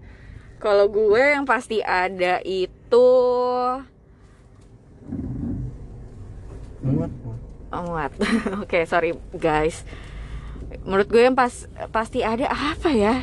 kalau 0.64 0.88
gue 0.88 1.20
yang 1.20 1.44
pasti 1.44 1.84
ada 1.84 2.40
itu 2.48 3.08
Muat. 6.84 7.12
Oh, 7.72 7.84
muat. 7.84 8.12
Oke, 8.64 8.88
sorry 8.88 9.12
guys. 9.36 9.84
menurut 10.88 11.08
gue 11.12 11.22
yang 11.22 11.36
pas 11.38 11.68
pasti 11.94 12.26
ada 12.26 12.50
apa 12.50 12.90
ya 12.90 13.22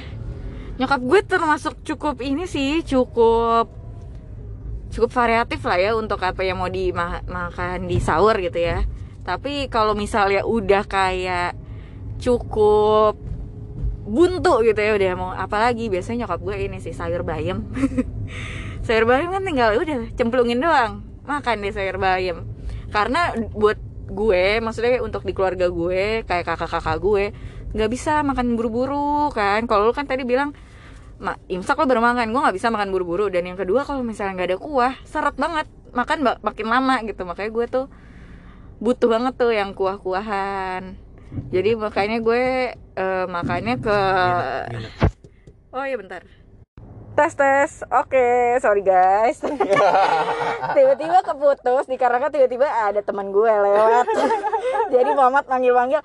nyokap 0.78 1.00
gue 1.02 1.20
termasuk 1.26 1.74
cukup 1.82 2.22
ini 2.22 2.46
sih 2.46 2.80
cukup 2.86 3.68
cukup 4.94 5.10
variatif 5.10 5.60
lah 5.66 5.76
ya 5.76 5.90
untuk 5.98 6.22
apa 6.22 6.40
yang 6.46 6.62
mau 6.62 6.70
dimakan 6.70 7.90
di 7.90 7.98
sahur 7.98 8.38
gitu 8.38 8.56
ya 8.56 8.86
tapi 9.30 9.70
kalau 9.70 9.94
misalnya 9.94 10.42
udah 10.42 10.82
kayak 10.90 11.54
cukup 12.18 13.14
buntu 14.02 14.66
gitu 14.66 14.80
ya 14.82 14.98
udah 14.98 15.10
mau 15.14 15.30
apalagi 15.30 15.86
biasanya 15.86 16.26
nyokap 16.26 16.40
gue 16.42 16.56
ini 16.66 16.82
sih 16.82 16.90
sayur 16.90 17.22
bayam. 17.22 17.62
Sayur 18.90 19.06
bayam 19.06 19.30
kan 19.30 19.44
tinggal 19.46 19.76
udah 19.76 20.08
cemplungin 20.18 20.58
doang 20.58 21.06
makan 21.22 21.62
deh 21.62 21.70
sayur 21.70 22.02
bayam. 22.02 22.42
Karena 22.90 23.30
buat 23.54 23.78
gue 24.10 24.58
maksudnya 24.58 24.98
untuk 24.98 25.22
di 25.22 25.30
keluarga 25.30 25.70
gue 25.70 26.26
kayak 26.26 26.42
kakak-kakak 26.42 26.98
gue 26.98 27.24
nggak 27.70 27.90
bisa 27.92 28.26
makan 28.26 28.58
buru-buru 28.58 29.30
kan. 29.30 29.62
Kalau 29.70 29.86
lu 29.86 29.94
kan 29.94 30.10
tadi 30.10 30.26
bilang 30.26 30.50
Ma, 31.20 31.36
imsak 31.52 31.76
lo 31.76 31.84
baru 31.84 32.00
makan. 32.02 32.32
Gue 32.32 32.40
nggak 32.40 32.56
bisa 32.56 32.72
makan 32.72 32.88
buru-buru. 32.90 33.28
Dan 33.28 33.46
yang 33.46 33.60
kedua 33.60 33.86
kalau 33.86 34.02
misalnya 34.02 34.40
nggak 34.40 34.48
ada 34.56 34.58
kuah 34.58 34.92
seret 35.06 35.36
banget 35.36 35.68
makan 35.94 36.18
makin 36.40 36.66
lama 36.66 36.96
gitu. 37.06 37.22
Makanya 37.28 37.50
gue 37.52 37.66
tuh 37.68 37.86
butuh 38.80 39.08
banget 39.12 39.36
tuh 39.36 39.52
yang 39.52 39.76
kuah-kuahan. 39.76 40.96
Jadi 41.54 41.78
makanya 41.78 42.18
gue 42.18 42.74
uh, 42.98 43.24
makannya 43.30 43.78
ke 43.78 43.98
oh 45.70 45.84
iya 45.84 45.94
bentar. 46.00 46.26
Tes 47.14 47.32
tes. 47.36 47.70
Oke 47.92 48.58
sorry 48.58 48.82
guys. 48.82 49.38
Tiba-tiba 50.76 51.22
keputus 51.22 51.86
dikarenakan 51.86 52.32
tiba-tiba 52.32 52.66
ada 52.66 53.04
teman 53.04 53.30
gue 53.30 53.46
lewat. 53.46 54.06
Jadi 54.96 55.10
Muhammad 55.14 55.44
manggil-manggil 55.46 56.00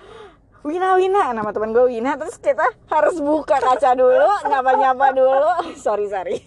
Wina 0.62 1.00
Wina. 1.00 1.34
Nama 1.34 1.50
teman 1.56 1.74
gue 1.74 1.90
Wina. 1.90 2.20
Terus 2.22 2.38
kita 2.38 2.68
harus 2.92 3.18
buka 3.18 3.58
kaca 3.58 3.98
dulu 3.98 4.30
nyapa 4.46 4.72
nyapa 4.78 5.08
dulu. 5.16 5.74
Sorry 5.80 6.06
sorry. 6.12 6.38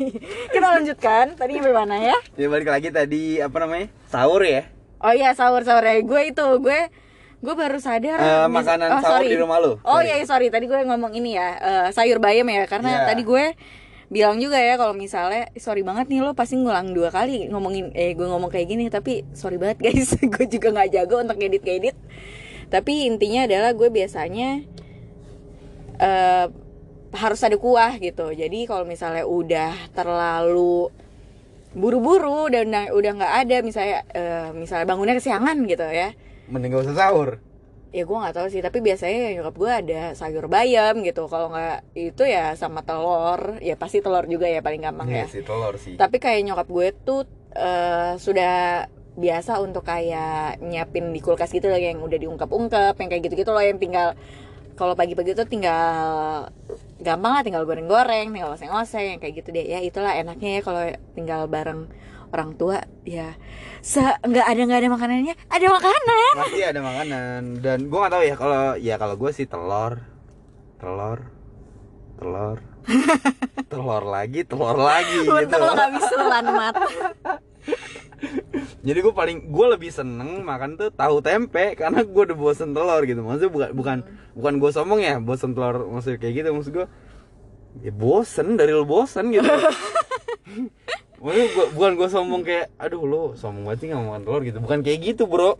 Kita 0.55 0.77
lanjutkan. 0.77 1.35
Tadi 1.35 1.59
sampai 1.59 1.75
mana 1.75 1.97
ya? 1.99 2.19
Ya 2.39 2.47
balik 2.47 2.69
lagi 2.71 2.95
tadi 2.95 3.43
apa 3.43 3.57
namanya? 3.59 3.91
Sahur 4.07 4.45
ya 4.47 4.78
oh 5.03 5.13
iya 5.15 5.35
sahur 5.35 5.63
sahur 5.63 5.85
ya 5.85 6.03
gue 6.03 6.23
itu 6.31 6.47
gue 6.63 6.81
gue 7.39 7.55
baru 7.55 7.79
sadar 7.79 8.19
uh, 8.19 8.49
makanan 8.51 8.99
oh, 8.99 9.03
sahur 9.03 9.23
sorry. 9.23 9.31
di 9.31 9.39
rumah 9.39 9.63
lu? 9.63 9.79
Oh 9.87 10.03
iya 10.03 10.19
sorry. 10.27 10.51
Tadi 10.51 10.67
gue 10.67 10.75
ngomong 10.83 11.15
ini 11.15 11.39
ya 11.39 11.49
uh, 11.55 11.87
sayur 11.95 12.19
bayam 12.19 12.51
ya 12.51 12.67
karena 12.67 12.91
yeah. 13.03 13.07
tadi 13.07 13.23
gue 13.23 13.55
bilang 14.11 14.41
juga 14.43 14.59
ya 14.59 14.75
kalau 14.75 14.97
misalnya 14.97 15.53
sorry 15.61 15.87
banget 15.87 16.11
nih 16.11 16.25
lo 16.25 16.33
pasti 16.35 16.59
ngulang 16.59 16.97
dua 16.97 17.13
kali 17.13 17.47
ngomongin 17.53 17.95
eh 17.95 18.17
gue 18.19 18.27
ngomong 18.27 18.51
kayak 18.51 18.67
gini 18.67 18.91
tapi 18.91 19.23
sorry 19.39 19.55
banget 19.55 19.79
guys. 19.87 20.19
Gue 20.19 20.51
juga 20.51 20.75
nggak 20.75 20.91
jago 20.99 21.23
untuk 21.23 21.39
ngedit 21.39 21.63
ngedit 21.63 21.97
tapi 22.69 23.09
intinya 23.09 23.49
adalah 23.49 23.71
gue 23.73 23.89
biasanya 23.89 24.67
uh, 26.03 26.47
harus 27.15 27.41
ada 27.41 27.57
kuah 27.57 27.97
gitu. 28.03 28.35
Jadi 28.35 28.67
kalau 28.67 28.85
misalnya 28.85 29.25
udah 29.25 29.73
terlalu 29.95 30.93
buru-buru 31.77 32.49
dan 32.49 32.73
udah 32.73 33.13
nggak 33.19 33.35
ada 33.45 33.57
misalnya 33.61 33.99
uh, 34.17 34.49
misalnya 34.57 34.87
bangunnya 34.89 35.17
kesiangan 35.21 35.57
gitu 35.69 35.85
ya. 35.85 36.17
Mending 36.49 36.73
gak 36.73 36.85
usah 36.89 36.97
sahur. 36.97 37.31
Ya 37.89 38.05
gue 38.05 38.17
nggak 38.21 38.37
tahu 38.37 38.49
sih 38.53 38.61
tapi 38.61 38.85
biasanya 38.85 39.41
nyokap 39.41 39.55
gue 39.57 39.71
ada 39.73 40.01
sayur 40.13 40.49
bayam 40.49 41.01
gitu. 41.05 41.25
Kalau 41.29 41.53
nggak 41.53 41.93
itu 41.97 42.23
ya 42.25 42.57
sama 42.57 42.85
telur. 42.85 43.61
Ya 43.61 43.77
pasti 43.77 44.01
telur 44.01 44.29
juga 44.29 44.49
ya 44.49 44.61
paling 44.61 44.85
gampang 44.85 45.09
iya 45.09 45.25
ya. 45.25 45.33
sih 45.33 45.45
telur 45.45 45.77
sih. 45.81 45.97
Tapi 45.97 46.17
kayak 46.21 46.45
nyokap 46.53 46.69
gue 46.69 46.89
tuh 47.05 47.23
uh, 47.57 48.17
sudah 48.21 48.89
biasa 49.19 49.59
untuk 49.59 49.83
kayak 49.83 50.63
nyiapin 50.63 51.11
di 51.11 51.19
kulkas 51.19 51.51
gitu 51.51 51.67
loh 51.67 51.81
yang 51.81 51.99
udah 51.99 52.19
diungkap-ungkap 52.23 52.95
yang 53.03 53.09
kayak 53.11 53.23
gitu-gitu 53.27 53.51
loh 53.51 53.65
yang 53.65 53.83
tinggal 53.83 54.15
kalau 54.79 54.95
pagi-pagi 54.95 55.35
tuh 55.35 55.51
tinggal 55.51 56.47
gampang 57.03 57.33
lah 57.35 57.43
tinggal 57.43 57.67
goreng-goreng 57.67 58.31
tinggal 58.31 58.55
oseng-oseng 58.55 59.19
yang 59.19 59.21
kayak 59.21 59.43
gitu 59.43 59.51
deh. 59.51 59.67
Ya 59.67 59.83
itulah 59.83 60.15
enaknya 60.15 60.59
ya 60.59 60.61
kalau 60.63 60.83
tinggal 61.19 61.51
bareng 61.51 61.91
orang 62.31 62.55
tua 62.55 62.87
ya. 63.03 63.35
Se 63.83 63.99
nggak 64.01 64.47
ada 64.47 64.61
nggak 64.63 64.81
ada 64.87 64.91
makanannya 64.95 65.35
ada 65.51 65.67
makanan. 65.67 66.33
Pasti 66.39 66.63
ada 66.63 66.81
makanan. 66.81 67.41
Dan 67.59 67.79
gue 67.91 67.99
nggak 67.99 68.15
tahu 68.15 68.23
ya 68.23 68.35
kalau 68.39 68.63
ya 68.79 68.95
kalau 68.95 69.15
gue 69.19 69.31
sih 69.35 69.51
telur 69.51 69.99
telur 70.79 71.19
telur. 72.23 72.59
Telur 73.69 74.01
lagi 74.01 74.49
telur 74.49 74.81
lagi 74.81 75.29
Untung 75.29 75.45
gitu. 75.45 75.61
lo 75.61 75.77
gak 75.77 75.93
bisa 75.93 76.15
mat 76.25 76.73
jadi 78.87 78.99
gue 78.99 79.15
paling 79.15 79.51
gue 79.51 79.67
lebih 79.79 79.91
seneng 79.95 80.43
makan 80.43 80.79
tuh 80.79 80.91
tahu 80.91 81.23
tempe 81.23 81.79
karena 81.79 82.03
gue 82.03 82.23
udah 82.31 82.39
bosen 82.39 82.75
telur 82.75 83.03
gitu. 83.07 83.21
Maksudnya 83.23 83.51
bukan 83.51 83.71
bukan 83.75 83.99
bukan 84.35 84.55
gue 84.59 84.71
sombong 84.71 85.01
ya 85.03 85.17
bosen 85.23 85.55
telur 85.55 85.87
maksudnya 85.89 86.19
kayak 86.19 86.35
gitu. 86.43 86.49
Maksud 86.55 86.73
gue 86.75 86.87
ya 87.85 87.93
bosen 87.95 88.59
dari 88.59 88.73
lo 88.75 88.85
bosen 88.85 89.31
gitu. 89.31 89.47
Maksudnya 91.19 91.47
gua, 91.51 91.67
bukan 91.75 91.93
gue 91.99 92.09
sombong 92.09 92.43
kayak 92.47 92.67
aduh 92.79 93.03
lo 93.03 93.23
sombong 93.35 93.67
banget 93.67 93.79
sih 93.83 93.87
gak 93.91 94.03
makan 94.03 94.23
telur 94.23 94.43
gitu. 94.47 94.59
Bukan 94.63 94.79
kayak 94.87 94.99
gitu 95.03 95.23
bro. 95.27 95.59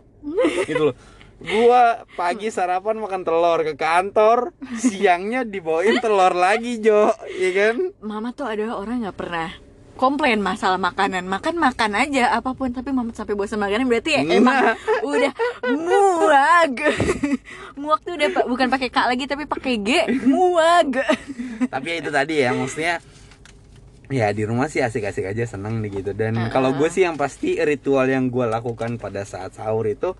Gitu 0.67 0.83
loh. 0.91 0.95
Gua 1.39 2.03
pagi 2.19 2.51
sarapan 2.51 2.99
makan 2.99 3.23
telur 3.23 3.63
ke 3.63 3.79
kantor 3.79 4.51
siangnya 4.75 5.47
dibawain 5.47 6.03
telur 6.03 6.35
lagi 6.35 6.83
Jo. 6.83 7.15
Ya 7.39 7.51
kan? 7.55 7.95
Mama 8.03 8.35
tuh 8.35 8.47
ada 8.51 8.75
orang 8.75 9.07
nggak 9.07 9.15
pernah 9.15 9.68
komplain 9.99 10.39
masalah 10.39 10.79
makanan. 10.79 11.27
Makan 11.27 11.59
makan 11.59 11.91
aja 11.99 12.31
apa 12.31 12.55
pun. 12.55 12.71
Tapi 12.71 12.95
mama 12.95 13.11
sampai 13.11 13.35
bosan 13.35 13.59
makanan 13.59 13.91
berarti 13.91 14.15
ya 14.15 14.23
emang 14.23 14.79
udah 15.03 15.33
muag. 15.75 16.73
Muag 17.79 17.99
tuh 18.07 18.15
udah 18.15 18.47
bukan 18.47 18.67
pakai 18.71 18.87
k 18.87 18.97
lagi 19.03 19.27
tapi 19.27 19.43
pakai 19.43 19.75
g. 19.83 19.89
Muag. 20.23 21.03
Tapi 21.73 21.85
ya 21.91 21.95
itu 21.99 22.09
tadi 22.11 22.33
ya 22.39 22.55
maksudnya 22.55 23.03
ya 24.07 24.31
di 24.31 24.47
rumah 24.47 24.71
sih 24.71 24.79
asik-asik 24.79 25.27
aja 25.27 25.43
seneng 25.43 25.83
nih 25.83 25.99
gitu. 25.99 26.11
Dan 26.15 26.39
uh 26.39 26.47
-uh. 26.47 26.51
kalau 26.51 26.71
gue 26.71 26.87
sih 26.87 27.03
yang 27.03 27.19
pasti 27.19 27.59
ritual 27.59 28.07
yang 28.07 28.31
gue 28.31 28.47
lakukan 28.47 28.95
pada 28.95 29.27
saat 29.27 29.59
sahur 29.59 29.83
itu 29.91 30.15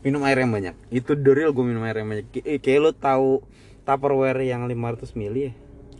minum 0.00 0.24
air 0.24 0.40
yang 0.40 0.52
banyak. 0.52 0.72
Itu 0.88 1.12
the 1.12 1.52
gue 1.52 1.64
minum 1.64 1.84
air 1.84 2.00
yang 2.00 2.08
banyak. 2.08 2.26
Kayak 2.64 2.80
lo 2.80 2.90
tahu 2.96 3.44
tupperware 3.84 4.40
yang 4.48 4.64
500 4.64 5.12
ml 5.12 5.36
ya? 5.36 5.52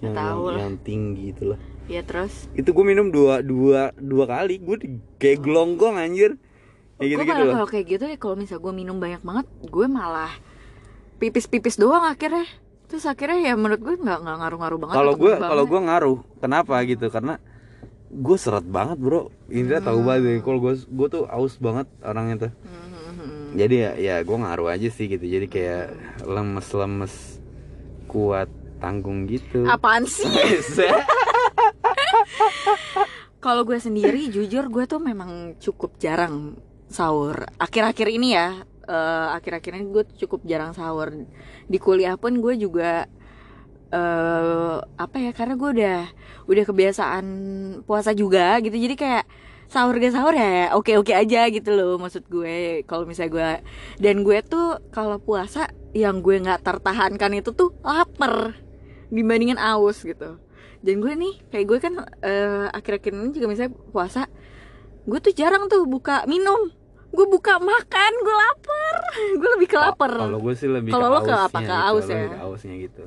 Yang, 0.04 0.14
yang, 0.16 0.36
yang 0.56 0.72
tinggi 0.80 1.32
itu 1.32 1.52
loh 1.52 1.60
Iya 1.84 2.00
terus. 2.00 2.48
Itu 2.56 2.72
gue 2.72 2.84
minum 2.84 3.12
dua 3.12 3.44
dua 3.44 3.92
dua 3.96 4.24
kali, 4.24 4.56
gue 4.60 4.76
kayak 5.20 5.44
gelonggong 5.44 6.00
anjir. 6.00 6.40
Ya 7.02 7.10
gitu 7.10 7.26
gitu 7.26 7.42
Kalau 7.50 7.68
kayak 7.68 7.86
gitu 7.90 8.04
ya 8.08 8.16
kalau 8.16 8.36
misal 8.38 8.62
gue 8.62 8.72
minum 8.72 8.96
banyak 8.96 9.20
banget, 9.20 9.46
gue 9.68 9.86
malah 9.90 10.32
pipis-pipis 11.20 11.76
doang 11.76 12.08
akhirnya. 12.08 12.48
Terus 12.88 13.04
akhirnya 13.04 13.52
ya 13.52 13.54
menurut 13.58 13.80
gue 13.82 13.94
nggak 14.00 14.18
nggak 14.24 14.36
ngaruh-ngaruh 14.40 14.78
banget. 14.80 14.96
Kalau 14.96 15.14
gue 15.18 15.32
kalau 15.36 15.64
gue 15.68 15.80
ngaruh, 15.80 16.18
kenapa 16.40 16.74
gitu? 16.88 17.06
Karena 17.12 17.36
gue 18.08 18.36
seret 18.40 18.64
banget 18.64 18.96
bro. 18.96 19.28
Indra 19.52 19.84
hmm. 19.84 19.86
tahu 19.90 19.98
banget. 20.00 20.40
Kalau 20.40 20.58
gue 20.64 20.74
gue 20.80 21.08
tuh 21.12 21.24
aus 21.28 21.60
banget 21.60 21.86
orangnya 22.00 22.48
tuh. 22.48 22.52
Hmm. 22.64 23.52
Jadi 23.54 23.74
ya 23.76 23.90
ya 24.00 24.14
gue 24.24 24.36
ngaruh 24.40 24.72
aja 24.72 24.88
sih 24.88 25.04
gitu. 25.10 25.24
Jadi 25.26 25.46
kayak 25.52 25.86
lemes-lemes 26.24 27.42
kuat 28.08 28.48
tanggung 28.80 29.26
gitu. 29.28 29.66
Apaan 29.68 30.08
sih? 30.08 30.24
Kalau 33.44 33.68
gue 33.68 33.76
sendiri 33.76 34.24
jujur 34.34 34.72
gue 34.72 34.84
tuh 34.88 35.04
memang 35.04 35.60
cukup 35.60 36.00
jarang 36.00 36.56
sahur. 36.88 37.44
Akhir-akhir 37.60 38.08
ini 38.08 38.32
ya, 38.32 38.64
uh, 38.88 39.36
akhir-akhir 39.36 39.76
ini 39.76 39.84
gue 39.92 40.04
cukup 40.24 40.40
jarang 40.48 40.72
sahur. 40.72 41.12
Di 41.68 41.76
kuliah 41.76 42.16
pun 42.16 42.40
gue 42.40 42.56
juga 42.56 43.04
uh, 43.92 44.80
apa 44.96 45.16
ya? 45.20 45.36
Karena 45.36 45.60
gue 45.60 45.70
udah 45.76 46.00
udah 46.48 46.64
kebiasaan 46.64 47.26
puasa 47.84 48.16
juga 48.16 48.56
gitu. 48.64 48.80
Jadi 48.80 48.96
kayak 48.96 49.24
sahur 49.68 49.96
gak 49.96 50.14
sahur 50.14 50.34
ya 50.36 50.76
oke 50.76 50.92
oke 51.00 51.10
aja 51.10 51.48
gitu 51.48 51.72
loh 51.72 51.96
maksud 51.96 52.28
gue 52.28 52.84
kalau 52.84 53.08
misalnya 53.08 53.32
gue 53.32 53.50
dan 53.98 54.22
gue 54.22 54.38
tuh 54.44 54.78
kalau 54.92 55.16
puasa 55.18 55.72
yang 55.96 56.20
gue 56.20 56.36
nggak 56.42 56.62
tertahankan 56.62 57.40
itu 57.40 57.50
tuh 57.50 57.72
lapar 57.80 58.54
dibandingin 59.08 59.58
aus 59.58 60.04
gitu 60.04 60.38
dan 60.84 61.00
gue 61.00 61.12
nih 61.16 61.34
kayak 61.48 61.66
gue 61.66 61.78
kan 61.80 61.94
uh, 61.96 62.68
akhir-akhir 62.76 63.16
ini 63.16 63.32
juga 63.32 63.46
misalnya 63.48 63.72
puasa 63.88 64.28
gue 65.04 65.18
tuh 65.20 65.32
jarang 65.36 65.68
tuh 65.68 65.84
buka 65.88 66.24
minum. 66.28 66.72
Gue 67.14 67.30
buka 67.30 67.62
makan 67.62 68.12
gue 68.26 68.34
lapar. 68.34 68.94
Gue 69.38 69.48
lebih 69.54 69.68
ke 69.70 69.78
lapar. 69.78 70.10
kalau 70.18 70.40
gue 70.42 70.54
sih 70.58 70.66
lebih 70.66 70.90
kalau 70.90 71.14
lo 71.14 71.22
ke 71.22 71.30
apa? 71.30 71.58
ke 71.62 71.70
gitu, 71.70 71.86
aus 71.94 72.06
ya? 72.10 72.26
ke 72.26 72.38
ausnya 72.42 72.74
gitu. 72.74 73.02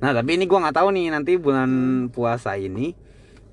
Nah 0.00 0.16
tapi 0.16 0.40
ini 0.40 0.48
gue 0.48 0.58
nggak 0.58 0.76
tahu 0.80 0.88
nih 0.96 1.12
nanti 1.12 1.36
bulan 1.36 1.70
puasa 2.08 2.56
ini 2.56 2.96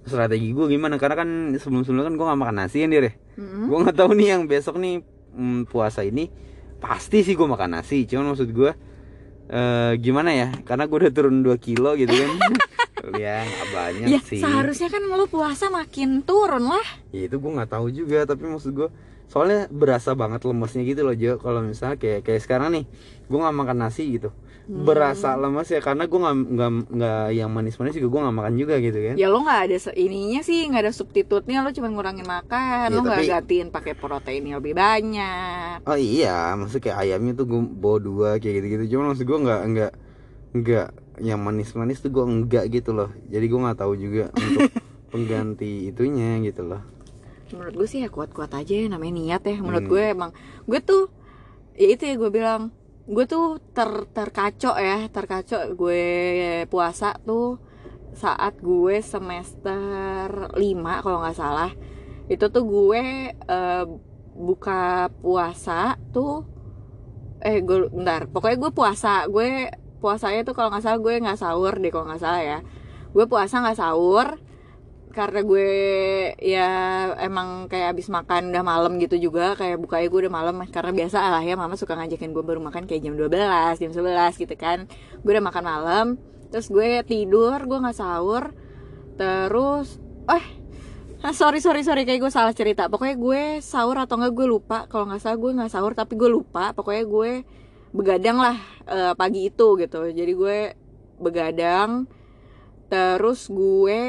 strategi 0.07 0.55
gue 0.55 0.65
gimana? 0.71 0.95
Karena 0.95 1.15
kan 1.19 1.29
sebelum 1.59 1.83
sebelumnya 1.83 2.07
kan 2.07 2.15
gue 2.15 2.25
nggak 2.31 2.39
makan 2.39 2.55
nasi 2.55 2.77
kan 2.79 2.89
dia 2.95 3.11
mm-hmm. 3.11 3.63
gue 3.67 3.77
nggak 3.83 3.97
tahu 3.99 4.11
nih 4.15 4.27
yang 4.31 4.41
besok 4.47 4.75
nih 4.79 5.03
mm, 5.35 5.67
puasa 5.67 6.07
ini 6.07 6.31
pasti 6.79 7.27
sih 7.27 7.35
gue 7.35 7.43
makan 7.43 7.75
nasi. 7.75 8.07
Cuman 8.07 8.31
maksud 8.31 8.47
gue 8.47 8.71
uh, 9.51 9.91
gimana 9.99 10.31
ya? 10.31 10.55
Karena 10.63 10.87
gue 10.87 10.97
udah 11.03 11.11
turun 11.11 11.43
2 11.43 11.51
kilo 11.59 11.99
gitu 11.99 12.15
kan 12.15 12.31
ya 13.15 13.41
nggak 13.41 13.69
banyak 13.71 14.07
ya, 14.09 14.19
sih. 14.19 14.41
seharusnya 14.41 14.89
kan 14.89 14.99
lo 15.01 15.25
puasa 15.25 15.69
makin 15.69 16.19
turun 16.21 16.67
lah. 16.67 16.87
Ya 17.09 17.25
itu 17.25 17.37
gue 17.37 17.51
nggak 17.53 17.71
tahu 17.71 17.87
juga 17.87 18.25
tapi 18.25 18.43
maksud 18.43 18.73
gue 18.73 18.89
soalnya 19.27 19.67
berasa 19.67 20.11
banget 20.11 20.43
lemesnya 20.43 20.83
gitu 20.83 21.03
loh 21.03 21.13
Jo. 21.13 21.37
Kalau 21.37 21.61
misalnya 21.61 21.95
kayak 21.95 22.23
kayak 22.23 22.41
sekarang 22.41 22.73
nih 22.73 22.83
gue 23.23 23.37
nggak 23.37 23.55
makan 23.55 23.77
nasi 23.79 24.03
gitu. 24.11 24.31
Hmm. 24.67 24.83
berasa 24.83 25.39
lemes 25.39 25.63
ya 25.71 25.79
karena 25.79 26.11
gue 26.11 26.19
nggak 26.19 26.35
nggak 26.91 27.25
yang 27.31 27.47
manis-manis 27.47 27.95
juga 27.95 28.07
gue 28.11 28.21
nggak 28.27 28.35
makan 28.35 28.53
juga 28.59 28.75
gitu 28.83 28.99
kan. 28.99 29.15
Ya 29.15 29.31
lo 29.31 29.39
nggak 29.39 29.61
ada 29.63 29.77
ininya 29.95 30.43
sih, 30.43 30.67
nggak 30.67 30.83
ada 30.83 30.91
substitutnya, 30.91 31.63
lo 31.63 31.71
cuma 31.71 31.87
ngurangin 31.87 32.27
makan, 32.27 32.91
Ya, 32.91 32.91
lo 32.91 32.99
nggak 32.99 33.15
tapi- 33.15 33.31
gantiin 33.31 33.67
pakai 33.71 33.95
protein 33.95 34.43
yang 34.43 34.59
lebih 34.59 34.75
banyak. 34.75 35.87
oh 35.87 35.95
iya 35.95 36.51
maksud 36.59 36.83
kayak 36.83 36.99
ayamnya 36.99 37.31
tuh 37.31 37.47
gue 37.47 37.61
bawa 37.63 37.97
dua 38.03 38.29
kayak 38.43 38.59
gitu-gitu. 38.59 38.83
Cuma 38.91 39.15
maksud 39.15 39.23
gue 39.23 39.39
nggak 39.39 39.61
nggak 39.71 39.91
nggak 40.59 40.87
yang 41.19 41.41
manis-manis 41.41 41.99
tuh 41.99 42.13
gue 42.13 42.25
enggak 42.25 42.65
gitu 42.69 42.93
loh 42.93 43.09
jadi 43.27 43.45
gue 43.45 43.59
nggak 43.59 43.79
tahu 43.79 43.93
juga 43.97 44.29
untuk 44.37 44.69
pengganti 45.09 45.89
itunya 45.89 46.37
gitu 46.43 46.63
loh 46.65 46.81
Menurut 47.47 47.73
gue 47.79 47.87
sih 47.87 48.03
ya 48.03 48.11
kuat-kuat 48.11 48.51
aja 48.51 48.73
ya, 48.75 48.91
namanya 48.91 49.13
niat 49.15 49.43
ya. 49.47 49.55
Menurut 49.63 49.87
Hmm. 49.87 49.91
gue 49.95 50.03
emang, 50.03 50.31
gue 50.67 50.79
tuh, 50.83 51.07
ya 51.79 51.87
itu 51.95 52.03
ya 52.03 52.19
gue 52.19 52.27
bilang, 52.27 52.75
gue 53.07 53.23
tuh 53.23 53.63
ter 53.71 53.87
terkacau 54.11 54.75
ya, 54.75 55.07
terkacau 55.07 55.71
gue 55.71 56.03
puasa 56.67 57.15
tuh 57.23 57.55
saat 58.11 58.59
gue 58.59 58.99
semester 58.99 60.27
5 60.59 61.03
kalau 61.07 61.23
nggak 61.23 61.39
salah. 61.39 61.71
Itu 62.27 62.51
tuh 62.51 62.67
gue 62.67 63.03
eh, 63.31 63.85
buka 64.35 65.07
puasa 65.23 65.95
tuh 66.11 66.43
eh 67.39 67.61
gue 67.61 67.89
bentar 67.89 68.25
pokoknya 68.27 68.57
gue 68.57 68.71
puasa 68.73 69.25
gue 69.29 69.69
puasanya 69.97 70.41
tuh 70.45 70.53
kalau 70.53 70.69
nggak 70.69 70.83
salah 70.85 70.99
gue 71.01 71.13
nggak 71.17 71.39
sahur 71.39 71.73
deh 71.77 71.91
kalau 71.91 72.05
nggak 72.09 72.21
salah 72.21 72.41
ya. 72.41 72.59
Gue 73.13 73.25
puasa 73.25 73.61
nggak 73.63 73.77
sahur 73.79 74.27
karena 75.17 75.41
gue 75.41 75.69
ya 76.37 76.69
emang 77.25 77.65
kayak 77.65 77.97
abis 77.97 78.13
makan 78.13 78.53
udah 78.53 78.61
malam 78.61 79.01
gitu 79.01 79.17
juga 79.17 79.57
kayak 79.57 79.81
bukanya 79.81 80.07
gue 80.13 80.19
udah 80.27 80.33
malam. 80.33 80.55
Karena 80.69 80.91
biasa 80.93 81.17
lah 81.33 81.41
ya 81.41 81.57
mama 81.57 81.73
suka 81.73 81.97
ngajakin 81.97 82.31
gue 82.31 82.43
baru 82.45 82.61
makan 82.61 82.85
kayak 82.85 83.01
jam 83.01 83.17
12 83.17 83.81
jam 83.81 83.91
11 83.93 84.37
gitu 84.37 84.55
kan. 84.55 84.85
Gue 85.25 85.31
udah 85.33 85.45
makan 85.45 85.63
malam 85.65 86.07
terus 86.47 86.71
gue 86.71 87.01
tidur 87.03 87.57
gue 87.65 87.77
nggak 87.81 87.97
sahur. 87.97 88.53
Terus 89.17 89.97
eh 90.29 90.45
ah, 91.25 91.33
sorry 91.33 91.57
sorry 91.57 91.81
sorry 91.81 92.05
kayak 92.05 92.21
gue 92.21 92.31
salah 92.31 92.53
cerita. 92.53 92.85
Pokoknya 92.85 93.17
gue 93.17 93.41
sahur 93.65 93.97
atau 93.97 94.21
enggak 94.21 94.33
gue 94.37 94.45
lupa. 94.45 94.85
Kalau 94.85 95.09
nggak 95.09 95.21
salah 95.25 95.37
gue 95.41 95.51
nggak 95.57 95.71
sahur 95.73 95.97
tapi 95.97 96.13
gue 96.13 96.29
lupa. 96.29 96.77
Pokoknya 96.77 97.03
gue 97.09 97.31
begadang 97.95 98.37
lah 98.39 98.57
eh, 98.87 99.13
pagi 99.15 99.47
itu 99.51 99.67
gitu. 99.79 99.99
Jadi 100.11 100.31
gue 100.33 100.57
begadang 101.17 102.05
terus 102.87 103.51
gue 103.51 104.01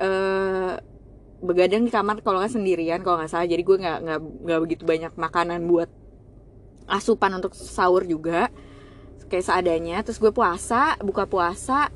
eh 0.00 0.74
begadang 1.40 1.88
di 1.88 1.92
kamar 1.92 2.20
kalau 2.20 2.44
nggak 2.44 2.52
sendirian 2.52 3.00
kalau 3.00 3.20
nggak 3.20 3.30
salah. 3.32 3.48
Jadi 3.48 3.62
gue 3.64 3.76
nggak 3.80 3.98
nggak 4.04 4.20
nggak 4.20 4.60
begitu 4.64 4.82
banyak 4.84 5.12
makanan 5.16 5.64
buat 5.68 5.90
asupan 6.90 7.40
untuk 7.40 7.56
sahur 7.56 8.04
juga. 8.04 8.52
Kayak 9.30 9.46
seadanya. 9.46 9.96
Terus 10.02 10.18
gue 10.18 10.32
puasa 10.34 10.98
buka 11.00 11.24
puasa 11.24 11.88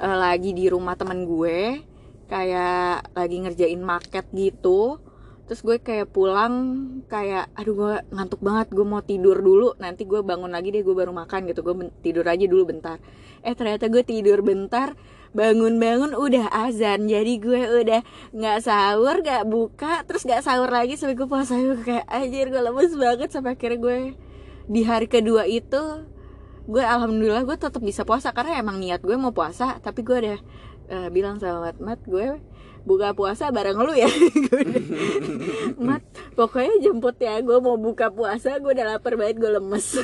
eh, 0.00 0.16
lagi 0.16 0.56
di 0.56 0.68
rumah 0.70 0.96
temen 0.96 1.26
gue. 1.28 1.84
Kayak 2.30 3.10
lagi 3.10 3.36
ngerjain 3.42 3.82
market 3.82 4.22
gitu 4.30 5.09
terus 5.50 5.66
gue 5.66 5.82
kayak 5.82 6.14
pulang 6.14 6.54
kayak 7.10 7.50
aduh 7.58 7.74
gue 7.74 7.94
ngantuk 8.14 8.38
banget 8.38 8.70
gue 8.70 8.86
mau 8.86 9.02
tidur 9.02 9.42
dulu 9.42 9.74
nanti 9.82 10.06
gue 10.06 10.22
bangun 10.22 10.46
lagi 10.46 10.70
deh 10.70 10.86
gue 10.86 10.94
baru 10.94 11.10
makan 11.10 11.50
gitu. 11.50 11.66
Gue 11.66 11.90
tidur 12.06 12.22
aja 12.22 12.46
dulu 12.46 12.70
bentar. 12.70 13.02
Eh 13.42 13.58
ternyata 13.58 13.90
gue 13.90 14.06
tidur 14.06 14.46
bentar 14.46 14.94
bangun-bangun 15.34 16.14
udah 16.14 16.54
azan. 16.54 17.10
Jadi 17.10 17.42
gue 17.42 17.66
udah 17.66 17.98
nggak 18.30 18.58
sahur 18.62 19.26
nggak 19.26 19.42
buka 19.50 20.06
terus 20.06 20.22
nggak 20.22 20.46
sahur 20.46 20.70
lagi 20.70 20.94
sampai 20.94 21.18
gue 21.18 21.26
puasa. 21.26 21.58
Gue 21.58 21.82
kayak 21.82 22.06
anjir 22.06 22.46
gue 22.46 22.62
lemes 22.62 22.94
banget 22.94 23.28
sampai 23.34 23.58
akhirnya 23.58 23.78
gue 23.82 23.98
di 24.70 24.86
hari 24.86 25.10
kedua 25.10 25.50
itu 25.50 26.06
gue 26.70 26.84
alhamdulillah 26.86 27.42
gue 27.42 27.58
tetap 27.58 27.82
bisa 27.82 28.06
puasa. 28.06 28.30
Karena 28.30 28.54
emang 28.54 28.78
niat 28.78 29.02
gue 29.02 29.18
mau 29.18 29.34
puasa 29.34 29.82
tapi 29.82 30.06
gue 30.06 30.14
udah 30.14 30.38
eh, 30.94 31.08
bilang 31.10 31.42
sama 31.42 31.74
mat 31.74 31.76
mat 31.82 31.98
gue 32.06 32.38
buka 32.82 33.12
puasa 33.12 33.48
bareng 33.48 33.76
lu 33.76 33.92
ya. 33.92 34.08
Mat 35.80 36.00
pokoknya 36.32 36.80
jemput 36.80 37.14
ya 37.16 37.38
gue 37.38 37.56
mau 37.56 37.74
buka 37.74 38.08
puasa 38.08 38.56
gue 38.56 38.70
udah 38.70 38.86
lapar 38.90 39.14
banget 39.14 39.36
gue 39.38 39.50
lemes. 39.52 39.86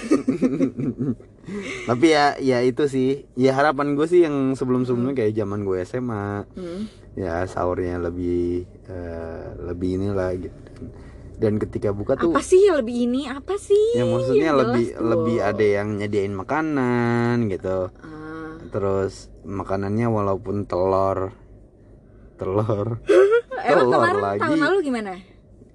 Tapi 1.89 2.05
ya 2.07 2.35
ya 2.37 2.59
itu 2.61 2.85
sih. 2.87 3.25
Ya 3.35 3.53
harapan 3.53 3.95
gue 3.95 4.05
sih 4.05 4.23
yang 4.23 4.53
sebelum 4.53 4.83
sebelumnya 4.83 5.15
kayak 5.17 5.35
zaman 5.35 5.63
gue 5.63 5.77
SMA 5.83 6.45
Hmm. 6.53 6.81
ya 7.15 7.43
sahurnya 7.45 7.97
lebih 7.99 8.65
eh, 8.85 9.45
lebih 9.63 9.89
inilah 9.97 10.31
gitu. 10.37 10.59
Dan, 11.37 11.61
ketika 11.61 11.93
buka 11.93 12.17
tuh 12.17 12.33
apa 12.33 12.41
sih 12.41 12.65
yang 12.65 12.81
lebih 12.81 12.97
ini? 13.05 13.29
Apa 13.29 13.61
sih? 13.61 13.93
Ya 13.93 14.09
maksudnya 14.09 14.49
Yang 14.49 14.57
lebih 14.65 14.85
jelas 14.89 14.97
dong. 14.97 15.09
lebih 15.13 15.37
ada 15.45 15.65
yang 15.69 15.89
nyediain 15.95 16.33
makanan 16.33 17.35
gitu. 17.49 17.79
Ah. 17.93 18.25
terus 18.67 19.31
makanannya 19.41 20.05
walaupun 20.11 20.65
telur 20.65 21.33
telur. 22.37 23.01
Emang 23.69 23.89
telur 23.89 24.01
kemarin 24.01 24.23
lagi. 24.23 24.41
tahun 24.45 24.59
lalu 24.63 24.77
gimana? 24.85 25.13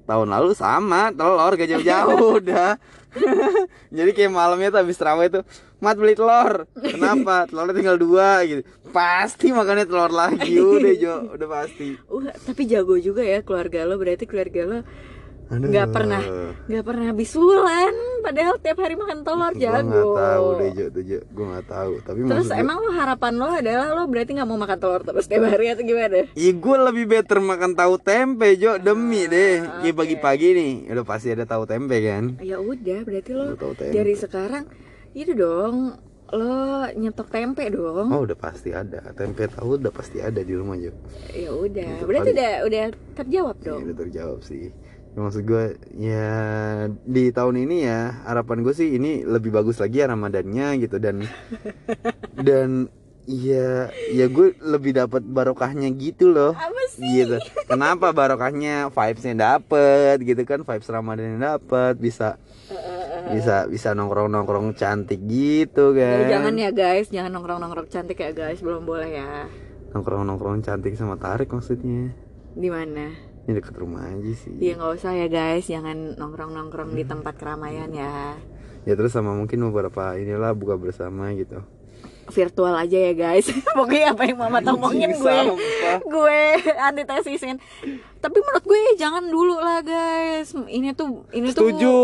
Tahun 0.02 0.28
lalu 0.28 0.50
sama 0.58 1.02
telur 1.14 1.54
gak 1.58 1.70
jauh-jauh 1.70 2.30
udah. 2.42 2.72
Jadi 3.98 4.12
kayak 4.16 4.32
malamnya 4.32 4.72
tuh 4.72 4.80
habis 4.86 4.96
terawih 4.96 5.28
tuh 5.28 5.44
mat 5.84 6.00
beli 6.00 6.16
telur. 6.16 6.70
Kenapa? 6.80 7.50
Telurnya 7.50 7.76
tinggal 7.76 7.98
dua 8.00 8.46
gitu. 8.48 8.62
Pasti 8.96 9.52
makannya 9.52 9.86
telur 9.90 10.14
lagi. 10.14 10.56
Udah 10.56 10.94
jo. 10.96 11.16
Udah 11.36 11.48
pasti. 11.50 12.00
Uh 12.08 12.32
tapi 12.48 12.70
jago 12.72 12.96
juga 13.02 13.26
ya 13.26 13.44
keluarga 13.44 13.84
lo. 13.84 14.00
Berarti 14.00 14.24
keluarga 14.24 14.62
lo. 14.64 14.80
Nggak 15.52 15.88
pernah 15.90 16.24
nggak 16.64 16.84
pernah 16.84 17.10
bisulan 17.12 17.92
padahal 18.22 18.56
tiap 18.58 18.78
hari 18.78 18.96
makan 18.96 19.20
telur 19.22 19.50
Gua 19.50 19.60
jago. 19.60 19.84
nggak 19.84 20.24
tahu 20.24 20.48
deh 20.56 20.70
Jo 20.72 20.86
tuh 20.88 21.04
Jo. 21.04 21.20
Gue 21.28 21.46
nggak 21.46 21.68
tahu. 21.68 21.92
Tapi 22.00 22.18
terus 22.22 22.30
maksud 22.32 22.50
gua- 22.50 22.62
emang 22.62 22.78
lo 22.78 22.92
harapan 22.94 23.34
lo 23.36 23.50
adalah 23.52 23.88
lo 23.92 24.04
berarti 24.06 24.32
nggak 24.32 24.48
mau 24.48 24.58
makan 24.58 24.78
telur 24.78 25.02
terus 25.02 25.26
tiap 25.26 25.44
hari 25.44 25.66
atau 25.68 25.84
gimana? 25.84 26.20
Iya 26.32 26.52
gue 26.54 26.78
lebih 26.86 27.06
better 27.10 27.40
makan 27.40 27.72
tahu 27.74 27.94
tempe 27.98 28.48
Jo 28.56 28.78
demi 28.78 29.26
deh. 29.26 29.60
Ah, 29.60 29.82
Iya 29.82 29.90
oke. 29.90 29.98
pagi-pagi 29.98 30.48
nih. 30.54 30.74
Udah 30.90 31.06
pasti 31.06 31.28
ada 31.30 31.44
tahu 31.44 31.64
tempe 31.66 31.98
kan? 32.00 32.24
Ya 32.40 32.58
udah 32.58 33.00
berarti 33.02 33.32
lo 33.32 33.46
Gua 33.50 33.60
tahu 33.60 33.74
tempe. 33.76 33.94
dari 33.94 34.14
sekarang 34.14 34.64
itu 35.12 35.34
dong 35.34 36.00
lo 36.32 36.56
nyetok 36.90 37.28
tempe 37.28 37.68
dong. 37.68 38.08
Oh 38.08 38.24
udah 38.24 38.38
pasti 38.38 38.72
ada. 38.72 39.04
Tempe 39.12 39.50
tahu 39.50 39.76
udah 39.76 39.92
pasti 39.92 40.18
ada 40.18 40.40
di 40.40 40.54
rumah 40.54 40.80
Jo. 40.80 40.96
Ya 41.30 41.52
udah 41.52 41.92
berarti 42.02 42.32
udah 42.32 42.52
udah 42.64 42.84
terjawab 43.14 43.56
Ya, 43.58 43.66
dong. 43.68 43.82
udah 43.84 43.98
terjawab 44.00 44.40
sih. 44.40 44.72
Ya, 44.72 44.72
maksud 45.12 45.44
gue 45.44 45.76
ya 46.00 46.32
di 47.04 47.36
tahun 47.36 47.68
ini 47.68 47.78
ya 47.84 48.24
harapan 48.24 48.64
gue 48.64 48.72
sih 48.72 48.96
ini 48.96 49.28
lebih 49.28 49.52
bagus 49.52 49.84
lagi 49.84 50.00
ya 50.00 50.08
ramadannya 50.08 50.80
gitu 50.80 51.04
dan 51.04 51.28
dan 52.48 52.88
ya 53.28 53.92
ya 54.10 54.26
gue 54.32 54.56
lebih 54.64 54.98
dapat 54.98 55.22
barokahnya 55.22 55.92
gitu 55.94 56.32
loh. 56.32 56.56
Apa 56.58 56.84
sih? 56.90 57.04
Gitu. 57.22 57.38
Kenapa 57.68 58.16
barokahnya 58.16 58.90
vibesnya 58.90 59.36
dapet 59.36 60.24
gitu 60.24 60.42
kan 60.48 60.64
vibes 60.64 60.90
ramadannya 60.90 61.38
dapet 61.38 62.00
bisa 62.00 62.40
bisa 63.32 63.70
bisa 63.70 63.94
nongkrong 63.94 64.34
nongkrong 64.34 64.74
cantik 64.74 65.22
gitu 65.30 65.94
Ya, 65.94 66.26
kan. 66.26 66.32
jangan 66.40 66.54
ya 66.58 66.70
guys 66.74 67.08
jangan 67.14 67.32
nongkrong 67.38 67.60
nongkrong 67.62 67.88
cantik 67.92 68.18
ya 68.18 68.32
guys 68.34 68.64
belum 68.64 68.88
boleh 68.88 69.12
ya. 69.12 69.46
Nongkrong 69.92 70.24
nongkrong 70.26 70.64
cantik 70.64 70.96
sama 70.96 71.20
Tarik 71.20 71.52
maksudnya. 71.52 72.16
Di 72.56 72.68
mana 72.72 73.31
ini 73.48 73.52
deket 73.58 73.76
rumah 73.78 74.06
aja 74.06 74.32
sih 74.38 74.54
Iya 74.62 74.78
nggak 74.78 74.92
usah 75.02 75.12
ya 75.18 75.28
guys, 75.28 75.66
jangan 75.66 76.16
nongkrong 76.18 76.54
nongkrong 76.54 76.94
di 76.94 77.04
tempat 77.04 77.36
keramaian 77.38 77.90
ya. 77.90 78.38
ya 78.86 78.94
terus 78.98 79.14
sama 79.14 79.34
mungkin 79.34 79.62
beberapa 79.70 80.18
inilah 80.18 80.54
buka 80.54 80.78
bersama 80.78 81.30
gitu 81.34 81.62
Virtual 82.32 82.72
aja 82.72 82.98
ya 83.12 83.14
guys. 83.14 83.50
Pokoknya 83.78 84.16
apa 84.16 84.24
yang 84.24 84.40
mama 84.40 84.64
Anjing, 84.64 85.20
gue, 85.20 85.38
gue 86.06 86.40
antitesisin. 86.80 87.60
Tapi 88.22 88.38
menurut 88.40 88.64
gue 88.64 88.80
jangan 88.96 89.26
dulu 89.28 89.60
lah 89.60 89.84
guys. 89.84 90.56
Ini 90.56 90.96
tuh, 90.96 91.28
ini 91.36 91.52
tuh, 91.52 91.70
setuju 91.74 91.96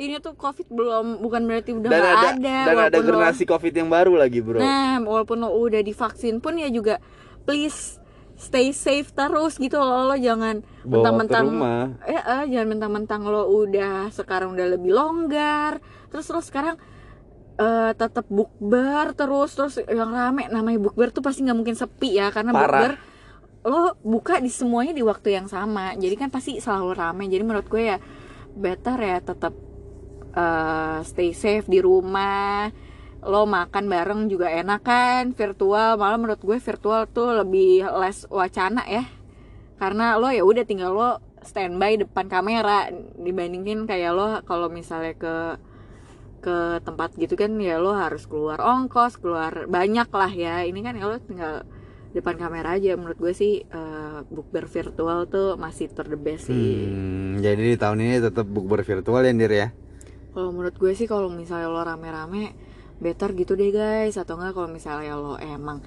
ini 0.00 0.18
tuh 0.18 0.34
covid 0.34 0.66
belum, 0.72 1.22
bukan 1.22 1.44
berarti 1.46 1.70
udah 1.76 1.90
dan 1.92 2.02
ada, 2.02 2.28
ada. 2.34 2.56
dan 2.66 2.74
ada 2.74 2.74
walaupun 2.74 2.98
lo- 2.98 3.06
generasi 3.14 3.42
covid 3.46 3.72
yang 3.76 3.88
baru 3.92 4.12
lagi 4.18 4.40
bro 4.42 4.58
Nah, 4.58 4.98
walaupun 5.06 5.38
lo 5.44 5.54
udah 5.54 5.80
divaksin 5.84 6.42
pun 6.42 6.58
ya 6.58 6.66
juga, 6.72 6.98
please 7.46 8.00
stay 8.36 8.70
safe 8.70 9.10
terus 9.12 9.56
gitu 9.56 9.80
loh. 9.80 10.12
Lo 10.12 10.16
jangan 10.16 10.60
mentang-mentang 10.86 11.46
eh, 12.06 12.20
eh, 12.20 12.44
jangan 12.52 12.68
mentang-mentang 12.78 13.20
lo 13.26 13.50
udah 13.50 14.08
sekarang 14.14 14.54
udah 14.54 14.66
lebih 14.78 14.94
longgar 14.94 15.82
terus 16.08 16.30
lo 16.30 16.38
sekarang 16.38 16.78
eh 17.56 17.92
tetap 17.96 18.28
bukber 18.28 19.16
terus 19.16 19.56
terus 19.56 19.80
yang 19.88 20.12
rame 20.12 20.44
namanya 20.52 20.76
bukber 20.76 21.08
tuh 21.08 21.24
pasti 21.24 21.40
nggak 21.40 21.56
mungkin 21.56 21.76
sepi 21.76 22.20
ya 22.20 22.28
karena 22.28 22.52
Parah. 22.52 22.64
bukber 22.68 22.92
lo 23.66 23.98
buka 24.04 24.38
di 24.38 24.52
semuanya 24.52 24.92
di 24.94 25.02
waktu 25.02 25.34
yang 25.34 25.48
sama 25.50 25.96
jadi 25.96 26.14
kan 26.20 26.28
pasti 26.30 26.60
selalu 26.60 26.92
rame 26.94 27.24
jadi 27.26 27.42
menurut 27.42 27.66
gue 27.66 27.82
ya 27.82 27.98
better 28.54 28.98
ya 29.00 29.18
tetap 29.24 29.54
eh, 30.36 30.98
stay 31.02 31.32
safe 31.32 31.64
di 31.66 31.80
rumah 31.80 32.68
lo 33.26 33.42
makan 33.44 33.90
bareng 33.90 34.20
juga 34.30 34.48
enak 34.48 34.80
kan? 34.86 35.22
Virtual 35.34 35.98
malah 35.98 36.16
menurut 36.16 36.40
gue 36.40 36.58
virtual 36.62 37.10
tuh 37.10 37.34
lebih 37.42 37.82
less 37.98 38.24
wacana 38.30 38.86
ya. 38.86 39.04
Karena 39.76 40.16
lo 40.16 40.30
ya 40.30 40.46
udah 40.46 40.64
tinggal 40.64 40.94
lo 40.94 41.10
standby 41.42 42.00
depan 42.00 42.30
kamera 42.30 42.88
dibandingin 43.18 43.84
kayak 43.84 44.12
lo 44.14 44.28
kalau 44.46 44.70
misalnya 44.70 45.14
ke 45.18 45.36
ke 46.46 46.78
tempat 46.86 47.18
gitu 47.18 47.34
kan 47.34 47.58
ya 47.58 47.82
lo 47.82 47.90
harus 47.90 48.30
keluar 48.30 48.62
ongkos 48.62 49.18
keluar 49.18 49.66
banyak 49.66 50.06
lah 50.06 50.30
ya. 50.30 50.62
Ini 50.62 50.80
kan 50.86 50.94
ya 50.94 51.04
lo 51.10 51.18
tinggal 51.18 51.66
depan 52.14 52.38
kamera 52.38 52.78
aja. 52.78 52.94
Menurut 52.96 53.18
gue 53.18 53.34
sih 53.34 53.66
uh, 53.68 54.22
bukber 54.30 54.64
virtual 54.70 55.26
tuh 55.26 55.58
masih 55.58 55.90
ter 55.90 56.06
the 56.08 56.16
best 56.16 56.48
sih. 56.48 56.86
Hmm, 56.88 57.42
jadi 57.42 57.74
di 57.74 57.76
tahun 57.76 57.98
ini 58.00 58.14
tetap 58.22 58.46
bukber 58.46 58.86
virtual 58.86 59.20
ya 59.20 59.34
Dir 59.34 59.52
ya. 59.52 59.68
kalau 60.36 60.52
menurut 60.52 60.76
gue 60.76 60.92
sih 60.92 61.08
kalau 61.08 61.32
misalnya 61.32 61.72
lo 61.72 61.80
rame-rame 61.80 62.52
better 62.98 63.32
gitu 63.36 63.54
deh 63.54 63.70
guys. 63.72 64.16
Atau 64.16 64.38
enggak 64.40 64.56
kalau 64.56 64.68
misalnya 64.70 65.16
lo 65.16 65.36
emang 65.40 65.80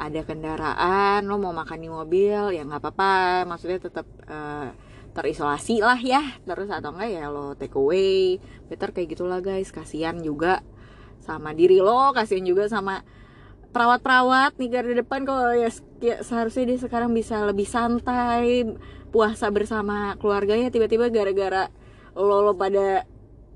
ada 0.00 0.20
kendaraan 0.24 1.28
lo 1.28 1.36
mau 1.36 1.52
makan 1.52 1.78
di 1.78 1.88
mobil 1.92 2.56
ya 2.56 2.62
nggak 2.64 2.80
apa-apa. 2.82 3.46
Maksudnya 3.46 3.78
tetap 3.82 4.06
eh, 4.26 4.68
terisolasi 5.12 5.82
lah 5.84 5.98
ya. 5.98 6.22
Terus 6.42 6.68
atau 6.70 6.94
enggak 6.94 7.10
ya 7.10 7.24
lo 7.28 7.54
take 7.54 7.76
away. 7.76 8.38
Better 8.70 8.94
kayak 8.94 9.18
gitulah 9.18 9.40
guys. 9.44 9.70
Kasihan 9.74 10.18
juga 10.20 10.64
sama 11.22 11.54
diri 11.54 11.78
lo 11.78 12.10
kasihan 12.10 12.42
juga 12.42 12.66
sama 12.66 13.06
perawat-perawat 13.72 14.58
nih 14.58 14.68
garda 14.68 14.94
depan. 14.98 15.24
Kalau 15.24 15.54
ya, 15.54 15.70
ya 16.02 16.16
seharusnya 16.20 16.74
dia 16.74 16.78
sekarang 16.82 17.10
bisa 17.14 17.40
lebih 17.46 17.64
santai 17.64 18.66
puasa 19.14 19.48
bersama 19.48 20.18
keluarganya. 20.20 20.68
Tiba-tiba 20.68 21.08
gara-gara 21.08 21.72
lo 22.12 22.44
lo 22.44 22.52
pada 22.52 23.08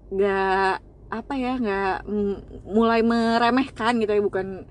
nggak 0.09 0.86
apa 1.07 1.35
ya 1.35 1.55
nggak 1.57 2.11
mulai 2.66 3.01
meremehkan 3.01 3.99
gitu 3.99 4.11
ya 4.11 4.23
bukan 4.23 4.66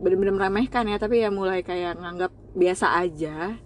bener-bener 0.00 0.32
meremehkan 0.32 0.88
ya 0.88 0.96
tapi 0.96 1.20
ya 1.20 1.28
mulai 1.28 1.60
kayak 1.60 2.00
nganggap 2.00 2.32
biasa 2.52 2.96
aja. 2.96 3.56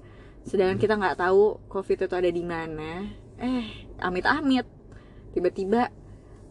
Sedangkan 0.45 0.77
kita 0.77 0.99
nggak 0.99 1.17
tahu 1.17 1.63
covid 1.67 2.05
itu 2.05 2.15
ada 2.15 2.29
di 2.29 2.43
mana. 2.43 3.07
Eh 3.39 3.65
amit-amit. 3.99 4.67
Tiba-tiba 5.33 5.89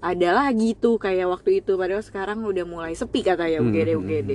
ada 0.04 0.30
lagi 0.36 0.76
tuh 0.76 1.00
kayak 1.00 1.32
waktu 1.32 1.64
itu 1.64 1.80
padahal 1.80 2.04
sekarang 2.04 2.44
udah 2.44 2.68
mulai 2.68 2.92
sepi 2.92 3.24
katanya 3.24 3.64
Hmm, 3.64 3.72
UGD 3.72 3.90
hmm, 3.90 4.00
UGD 4.04 4.32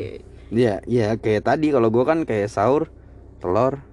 Iya, 0.49 0.81
iya 0.88 1.09
kayak 1.12 1.44
tadi 1.44 1.68
kalau 1.68 1.92
gua 1.92 2.09
kan 2.09 2.25
kayak 2.25 2.49
sahur 2.49 2.88
telur 3.37 3.85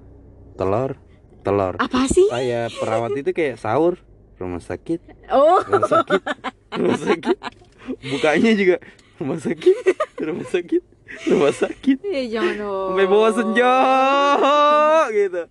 telur 0.55 0.95
telur. 1.43 1.75
apa 1.75 2.07
sih? 2.07 2.23
Kayak 2.31 2.71
perawat 2.79 3.11
itu 3.19 3.35
kayak 3.35 3.59
sahur 3.59 3.99
rumah 4.39 4.61
sakit. 4.61 4.99
Oh. 5.31 5.59
Rumah 5.63 5.89
sakit. 5.89 6.21
Rumah 6.75 6.99
sakit. 6.99 7.37
Bukanya 8.11 8.51
juga. 8.55 8.75
Rumah 9.21 9.39
sakit. 9.39 9.75
Rumah 10.19 10.47
sakit. 10.47 10.83
Rumah 11.31 11.53
sakit. 11.53 11.97
Ya 12.03 12.23
jangan 12.39 12.55
dong. 12.59 12.89
Sampai 12.93 13.07
bawa 13.07 13.29
senja. 13.31 13.73
Gitu 15.13 15.43